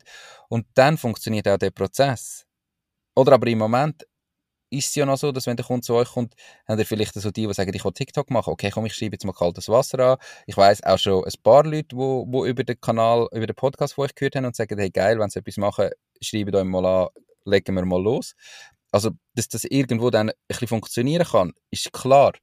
[0.49, 2.45] und dann funktioniert auch der Prozess.
[3.15, 4.05] Oder aber im Moment
[4.73, 6.33] ist es ja noch so, dass wenn der Kunde zu euch kommt,
[6.67, 8.51] habt ihr vielleicht so die, die sagen, ich will TikTok machen.
[8.51, 10.17] Okay, komm, ich schreibe jetzt mal kaltes Wasser an.
[10.47, 13.97] Ich weiß auch schon ein paar Leute, wo, wo über den Kanal, über den Podcast,
[13.97, 15.89] wo ich gehört habe und sagen, hey geil, wenn sie etwas machen,
[16.21, 17.07] schreibt euch mal an,
[17.45, 18.35] legen wir mal los.
[18.91, 22.33] Also, dass das irgendwo dann ein bisschen funktionieren kann, ist klar.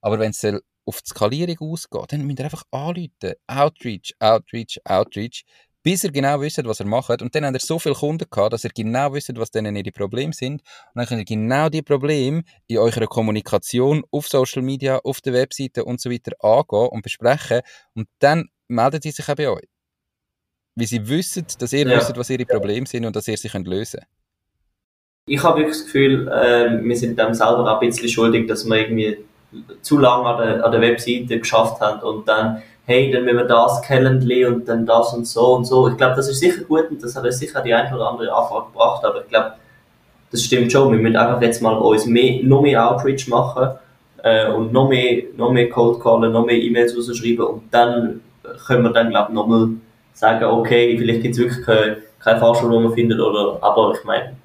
[0.00, 0.44] Aber wenn es
[0.86, 3.34] auf die Skalierung ausgeht, dann müsst ihr einfach anrufen.
[3.46, 5.44] Outreach, Outreach, Outreach
[5.82, 7.22] bis ihr genau wisst, was er macht.
[7.22, 9.92] Und dann habt ihr so viele Kunden gehabt, dass ihr genau wisst, was denen ihre
[9.92, 10.62] Probleme sind.
[10.62, 10.62] Und
[10.94, 15.84] dann könnt ihr genau die Probleme in eurer Kommunikation auf Social Media, auf der Webseite
[15.84, 17.60] und so weiter angehen und besprechen.
[17.94, 19.68] Und dann melden sie sich auch bei euch.
[20.74, 21.96] Weil sie wissen, dass ihr ja.
[21.96, 24.10] wisst, was ihre Probleme sind und dass ihr sie könnt lösen könnt.
[25.26, 28.64] Ich habe wirklich das Gefühl, äh, wir sind dem selber auch ein bisschen schuldig, dass
[28.64, 29.18] wir irgendwie
[29.82, 33.44] zu lange an der, an der Webseite geschafft haben und dann hey, dann müssen wir
[33.44, 35.88] das Calendly und dann das und so und so.
[35.88, 38.32] Ich glaube, das ist sicher gut und das hat uns sicher die eine oder andere
[38.32, 39.52] Anfrage gebracht, aber ich glaube,
[40.30, 40.92] das stimmt schon.
[40.92, 43.70] Wir müssen einfach jetzt mal uns mehr, noch mehr Outreach machen
[44.22, 48.20] äh, und noch mehr, noch mehr Cold Callen, noch mehr E-Mails rausschreiben und dann
[48.66, 49.68] können wir dann, glaube ich, nochmal
[50.12, 54.04] sagen, okay, vielleicht gibt es wirklich keine, keine Fahrschule, die man findet, oder, aber ich
[54.04, 54.36] meine,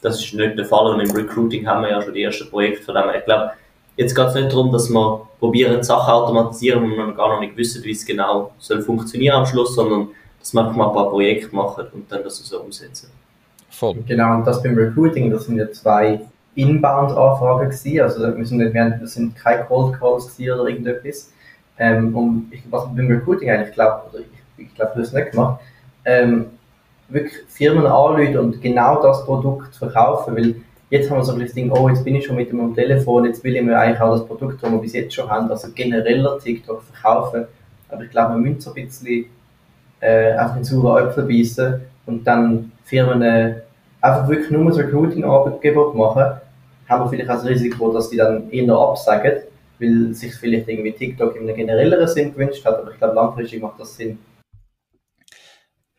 [0.00, 2.84] das ist nicht der Fall und im Recruiting haben wir ja schon die ersten Projekte
[2.84, 3.04] von dem.
[3.16, 3.50] Ich glaube,
[3.98, 7.56] Jetzt geht es nicht darum, dass wir probieren, Sachen automatisieren, wo wir gar noch nicht
[7.56, 11.10] wissen, wie es genau soll funktionieren am Schluss, sondern dass wir einfach mal ein paar
[11.10, 13.10] Projekte machen und dann das so umsetzen.
[13.68, 13.96] Voll.
[14.06, 16.20] Genau, und das beim Recruiting, das sind ja zwei
[16.54, 21.32] Inbound-Anfragen gewesen, also wir sind, nicht, das sind keine Cold Calls oder irgendetwas.
[21.76, 25.14] Ähm, und ich, was beim Recruiting eigentlich glaube, oder ich, ich glaube, du hast es
[25.14, 25.60] nicht gemacht,
[26.04, 26.46] ähm,
[27.08, 30.54] wirklich Firmen anrufen und genau das Produkt verkaufen, weil
[30.90, 32.74] Jetzt haben wir so ein bisschen das Ding, oh, jetzt bin ich schon mit dem
[32.74, 35.50] Telefon, jetzt will ich mir eigentlich auch das Produkt, das wir bis jetzt schon haben,
[35.50, 37.46] also genereller TikTok verkaufen.
[37.90, 39.26] Aber ich glaube, wir müssen so ein bisschen
[40.00, 43.60] äh, einfach in saure Äpfel beißen und dann Firmen äh,
[44.00, 46.40] einfach wirklich nur das Recruiting-Arbeitgeber machen,
[46.88, 49.42] haben wir vielleicht auch das Risiko, dass die dann eher absagen,
[49.78, 53.60] weil sich vielleicht irgendwie TikTok in einem generelleren Sinn gewünscht hat, aber ich glaube, langfristig
[53.60, 54.18] macht das Sinn.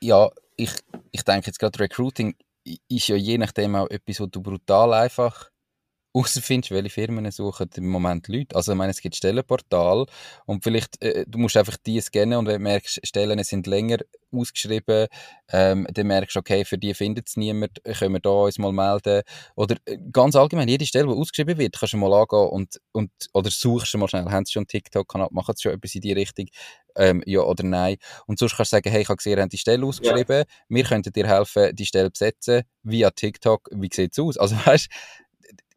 [0.01, 0.71] Ja, ich,
[1.11, 2.33] ich denke jetzt gerade Recruiting
[2.63, 5.49] ist ja je nachdem auch etwas, wo du brutal einfach
[6.13, 8.55] herausfindest, welche Firmen suchen im Moment Leute.
[8.55, 10.05] Also ich meine, es gibt Stellenportal
[10.45, 13.97] und vielleicht, äh, du musst einfach die scannen und wenn du merkst, Stellen sind länger
[14.31, 15.07] ausgeschrieben,
[15.51, 18.71] ähm, dann merkst du, okay, für die findet es niemand, können wir da uns mal
[18.71, 19.21] melden.
[19.55, 23.11] Oder äh, ganz allgemein, jede Stelle, die ausgeschrieben wird, kannst du mal angehen und, und
[23.33, 26.13] oder suchst du mal schnell, haben sie schon TikTok-Kanal, machen sie schon etwas in die
[26.13, 26.47] Richtung,
[26.95, 27.97] ähm, ja oder nein.
[28.25, 30.45] Und sonst kannst du sagen, hey, ich habe gesehen, habt die Stelle ausgeschrieben, ja.
[30.69, 34.37] wir könnten dir helfen, die Stelle besetzen, via TikTok, wie sieht es aus?
[34.37, 34.89] Also weißt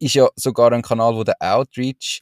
[0.03, 2.21] ist ja sogar ein Kanal, wo der Outreach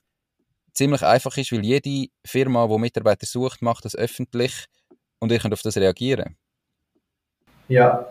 [0.74, 4.66] ziemlich einfach ist, weil jede Firma, die Mitarbeiter sucht, macht das öffentlich
[5.20, 6.38] und ihr könnt auf das reagieren.
[7.68, 8.06] Ja,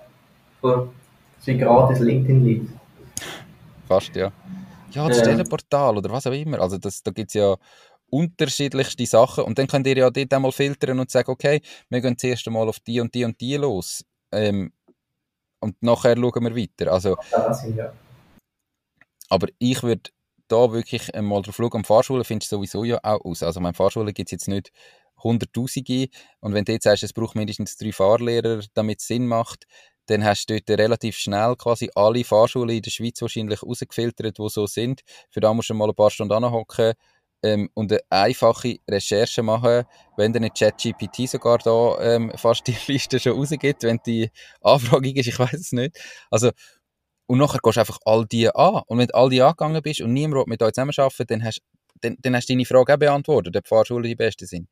[0.60, 0.90] voll.
[1.38, 2.68] Das ist gratis LinkedIn-Lead.
[3.86, 4.32] Fast, ja.
[4.90, 5.24] Ja, das ja.
[5.24, 6.60] Stellenportal oder was auch immer.
[6.60, 7.56] Also das, da gibt es ja
[8.10, 12.18] unterschiedlichste Sachen und dann könnt ihr ja dort einmal filtern und sagen, okay, wir gehen
[12.18, 14.04] zuerst einmal auf die und die und die los.
[14.32, 14.72] Ähm,
[15.60, 16.92] und nachher schauen wir weiter.
[16.92, 17.92] Also, ja.
[19.30, 20.10] Aber ich würde
[20.48, 21.70] da wirklich mal drauf schauen.
[21.72, 23.42] Am Fahrschulen findest du sowieso ja auch aus.
[23.42, 24.70] Also meine Fahrschulen gibt es jetzt nicht
[25.22, 26.08] Hunderttausende.
[26.40, 29.66] Und wenn du jetzt sagst, es braucht mindestens drei Fahrlehrer, damit es Sinn macht,
[30.06, 34.48] dann hast du dort relativ schnell quasi alle Fahrschulen in der Schweiz wahrscheinlich rausgefiltert, die
[34.48, 35.02] so sind.
[35.30, 36.94] Für da musst du mal ein paar Stunden anhocken
[37.42, 39.84] ähm, und eine einfache Recherche machen,
[40.16, 44.30] wenn dann ChatGPT sogar da ähm, fast die Liste schon rausgibt, wenn die
[44.62, 45.96] Anfrage ist, ich weiß es nicht.
[46.30, 46.50] Also
[47.30, 48.82] und nachher gehst du einfach all die an.
[48.88, 51.62] Und wenn du all die angegangen bist und niemand mit euch zusammenarbeiten dann hast,
[52.00, 54.66] dann, dann hast du deine Frage auch beantwortet, ob Fahrschulen die besten sind.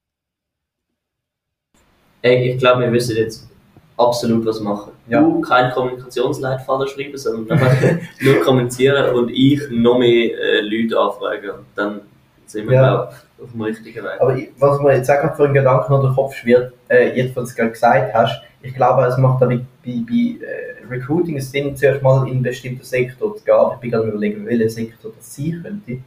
[2.20, 3.48] Hey, ich glaube, wir wissen jetzt
[3.96, 4.90] absolut was machen.
[5.06, 5.20] Ja.
[5.20, 11.50] Du keinen Kommunikationsleitfaden schreiben, sondern einfach nur kommunizieren und ich noch mehr äh, Leute anfragen.
[11.50, 12.00] Und dann
[12.46, 12.88] sind wir, ja.
[12.88, 14.20] glaube auf dem richtigen Weg.
[14.20, 17.36] Aber ich, was mir jetzt auch für einen Gedanken durch den Kopf schwirrt, äh, jetzt,
[17.36, 21.76] was du gerade gesagt hast, ich glaube, es macht bei, bei, bei äh, Recruiting Sinn,
[21.76, 23.70] zuerst mal in einen bestimmten Sektor zu gehen.
[23.74, 26.03] Ich bin gerade überlegen, welcher Sektor das sein könnte.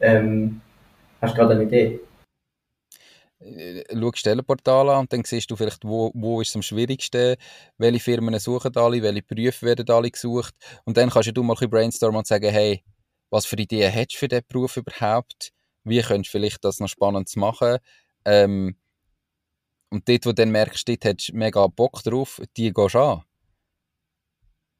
[0.00, 0.60] Ähm,
[1.20, 2.00] hast du gerade eine Idee?
[3.40, 7.36] Äh, schau Stellenportal an und dann siehst du vielleicht, wo, wo ist es am schwierigsten,
[7.78, 10.54] welche Firmen suchen alle, welche Berufe werden alle gesucht
[10.84, 12.82] und dann kannst du mal ein brainstormen und sagen, hey,
[13.30, 15.52] was für Ideen hättest du für diesen Beruf überhaupt?
[15.84, 17.78] Wie könntest du vielleicht das noch spannend machen?
[18.24, 18.76] Ähm,
[19.90, 22.98] und dort, wo du dann merkst, dort hättest du mega Bock drauf, die gehst du
[22.98, 23.22] an.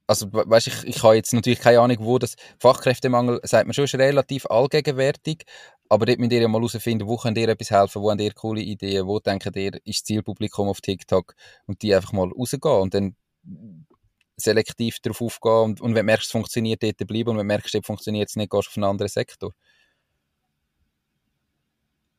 [0.07, 3.85] Also, weißt ich, ich habe jetzt natürlich keine Ahnung, wo das Fachkräftemangel, sagt man schon,
[3.85, 5.45] ist relativ allgegenwärtig.
[5.89, 8.33] Aber dort müsst ihr ja mal herausfinden, wo könnt ihr etwas helfen, wo habt ihr
[8.33, 11.35] coole Ideen, wo denkt ihr, ist das Zielpublikum auf TikTok
[11.67, 13.17] und die einfach mal rausgehen und dann
[14.37, 17.55] selektiv darauf aufgehen und, und wenn du merkst, es funktioniert, dort bleiben und wenn du
[17.55, 19.53] merkst, es funktioniert nicht, gehst du auf einen anderen Sektor.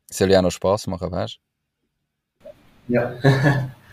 [0.08, 1.38] Das soll ja auch noch Spass machen, weißt
[2.40, 2.48] du?
[2.88, 3.70] Ja.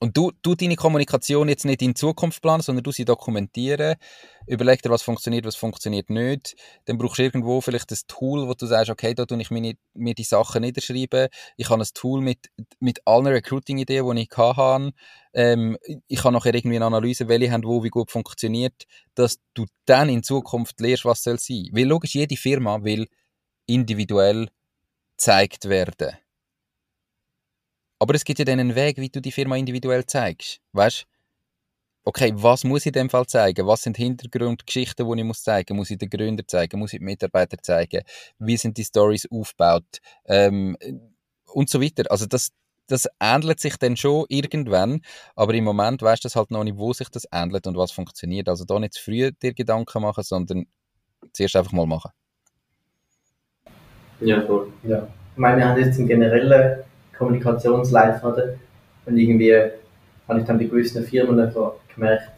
[0.00, 3.96] Und du, du deine Kommunikation jetzt nicht in Zukunft planen, sondern du sie dokumentieren,
[4.46, 6.54] überleg dir, was funktioniert, was funktioniert nicht.
[6.84, 9.74] Dann brauchst du irgendwo vielleicht ein Tool, wo du sagst, okay, da tue ich meine,
[9.94, 11.28] mir die Sachen niederschreiben.
[11.56, 14.92] Ich habe ein Tool mit, mit allen Recruiting-Ideen, die ich hatte.
[15.34, 15.76] Ähm,
[16.06, 18.84] ich habe nachher irgendwie eine Analyse, welche haben wo wie gut funktioniert,
[19.16, 21.70] dass du dann in Zukunft lernst, was soll sein.
[21.72, 23.08] Weil logisch, jede Firma will
[23.66, 24.48] individuell
[25.16, 26.16] gezeigt werden.
[27.98, 30.60] Aber es gibt ja dann einen Weg, wie du die Firma individuell zeigst.
[30.72, 31.06] Weißt
[32.08, 33.66] Okay, was muss ich in dem Fall zeigen?
[33.66, 35.76] Was sind Hintergrundgeschichten, die ich muss zeigen?
[35.76, 36.78] Muss ich den Gründer zeigen?
[36.78, 38.00] Muss ich die Mitarbeiter zeigen?
[38.38, 39.98] Wie sind die Stories aufgebaut?
[40.24, 40.74] Ähm,
[41.52, 42.10] und so weiter.
[42.10, 42.52] Also das,
[42.86, 45.02] das ändert sich dann schon irgendwann,
[45.36, 48.48] aber im Moment weißt du halt noch nicht, wo sich das ändert und was funktioniert.
[48.48, 50.64] Also da nicht zu früh dir Gedanken machen, sondern
[51.34, 52.10] zuerst einfach mal machen.
[54.20, 54.72] Ja, voll.
[54.82, 55.06] Ja.
[55.34, 56.84] Ich meine, haben jetzt im Generellen
[57.18, 58.58] Kommunikationsleitfaden.
[59.06, 59.54] Und irgendwie
[60.28, 62.30] habe ich dann bei gewissen Firmen einfach gemerkt,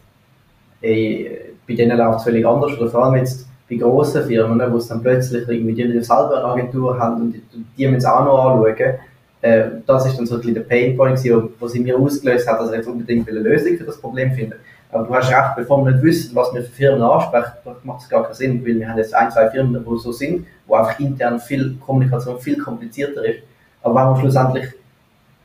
[0.80, 2.78] ey, bei denen läuft es völlig anders.
[2.78, 6.44] Oder vor allem jetzt bei grossen Firmen, wo es dann plötzlich irgendwie die selber eine
[6.44, 7.42] Agentur haben und die,
[7.76, 8.94] die müssen es auch noch anschauen.
[9.42, 11.18] Äh, das ist dann so ein bisschen der Painpoint,
[11.58, 14.56] wo sie mir ausgelöst hat, dass ich jetzt unbedingt eine Lösung für das Problem finde.
[14.92, 17.52] Aber du hast recht, bevor wir nicht wissen, was wir für Firmen ansprechen,
[17.84, 20.46] macht es gar keinen Sinn, weil wir haben jetzt ein, zwei Firmen, die so sind,
[20.66, 23.42] wo einfach intern viel Kommunikation viel komplizierter ist
[23.82, 24.74] aber wenn wir schlussendlich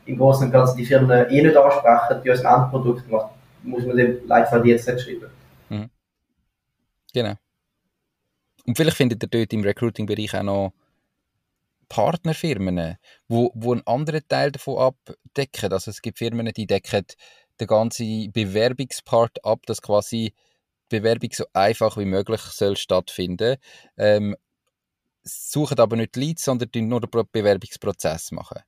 [0.06, 3.32] im Großen und Ganzen die Firmen eh nicht ansprechen, die uns ein Endprodukt macht,
[3.64, 5.30] muss man den Leitfaden jetzt nicht schreiben.
[5.70, 5.90] Mhm.
[7.14, 7.34] Genau.
[8.66, 10.74] Und vielleicht findet ihr dort im Recruiting-Bereich auch noch
[11.90, 15.72] Partnerfirmen, wo, wo einen anderen Teil davon abdecken.
[15.72, 17.06] Also es gibt Firmen, die decken
[17.60, 20.34] den ganzen Bewerbungspart ab, dass quasi
[20.92, 23.58] die Bewerbung so einfach wie möglich soll stattfinden.
[23.98, 24.36] Ähm,
[25.26, 28.62] suchen aber nicht Leads, sondern nur den Bewerbungsprozess machen.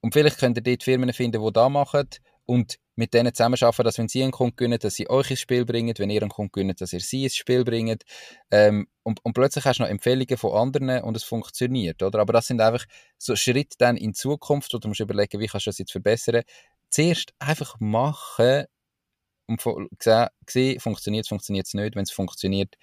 [0.00, 2.08] Und vielleicht könnt ihr dort Firmen finden, die das machen
[2.44, 5.64] und mit denen zusammenarbeiten, dass wenn sie einen Kunden gewinnen, dass sie euch ins Spiel
[5.64, 8.02] bringen, wenn ihr einen Kunden gewinnt, dass ihr sie ins Spiel bringt.
[8.50, 12.18] Ähm, und, und plötzlich hast du noch Empfehlungen von anderen und es funktioniert, oder?
[12.18, 12.84] Aber das sind einfach
[13.16, 16.42] so Schritte dann in Zukunft, wo du musst überlegen, wie kannst du das jetzt verbessern.
[16.90, 18.66] Zuerst einfach machen
[19.46, 19.62] und
[19.98, 21.96] sehen, funktioniert es, funktioniert es nicht.
[21.96, 22.76] Wenn es funktioniert,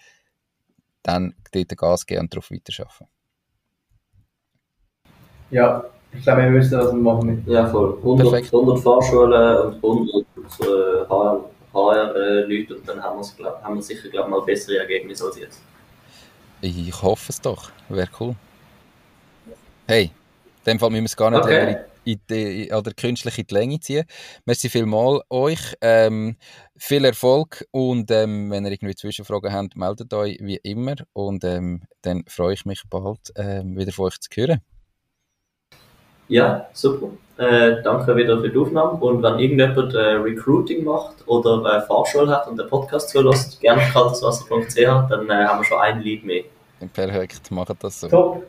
[1.03, 3.07] dann dort Gas geben und darauf weiterarbeiten.
[5.51, 7.43] Ja, ich glaube, wir wissen, was wir machen.
[7.47, 7.97] Ja, voll.
[7.97, 10.25] 100, 100 Fahrschulen und 100
[10.61, 11.05] äh,
[11.73, 15.61] HR-Leute und dann haben, glaub, haben wir sicher glaub, mal bessere Ergebnisse als jetzt.
[16.61, 17.71] Ich hoffe es doch.
[17.87, 18.35] Wäre cool.
[19.87, 20.11] Hey,
[20.65, 21.77] in dem Fall müssen wir es gar nicht okay.
[22.13, 24.05] In die, oder künstlich in die Länge ziehen.
[24.45, 25.75] Merci vielmals euch.
[25.81, 26.37] Ähm,
[26.77, 31.83] viel Erfolg und ähm, wenn ihr irgendwie Zwischenfragen habt, meldet euch wie immer und ähm,
[32.01, 34.61] dann freue ich mich bald ähm, wieder von euch zu hören.
[36.29, 37.07] Ja, super.
[37.37, 38.91] Äh, danke wieder für die Aufnahme.
[38.99, 43.81] Und wenn irgendjemand äh, Recruiting macht oder äh, Fahrschule hat und den Podcast zulässt, gerne
[43.91, 46.43] kalteswasser.ch, dann äh, haben wir schon ein Lied mehr.
[46.93, 48.07] Perfekt, machen das so.
[48.07, 48.43] Top.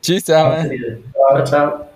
[0.00, 1.02] Tschüss zusammen.
[1.12, 1.95] Ciao, ciao.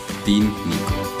[0.25, 1.20] dein Nico.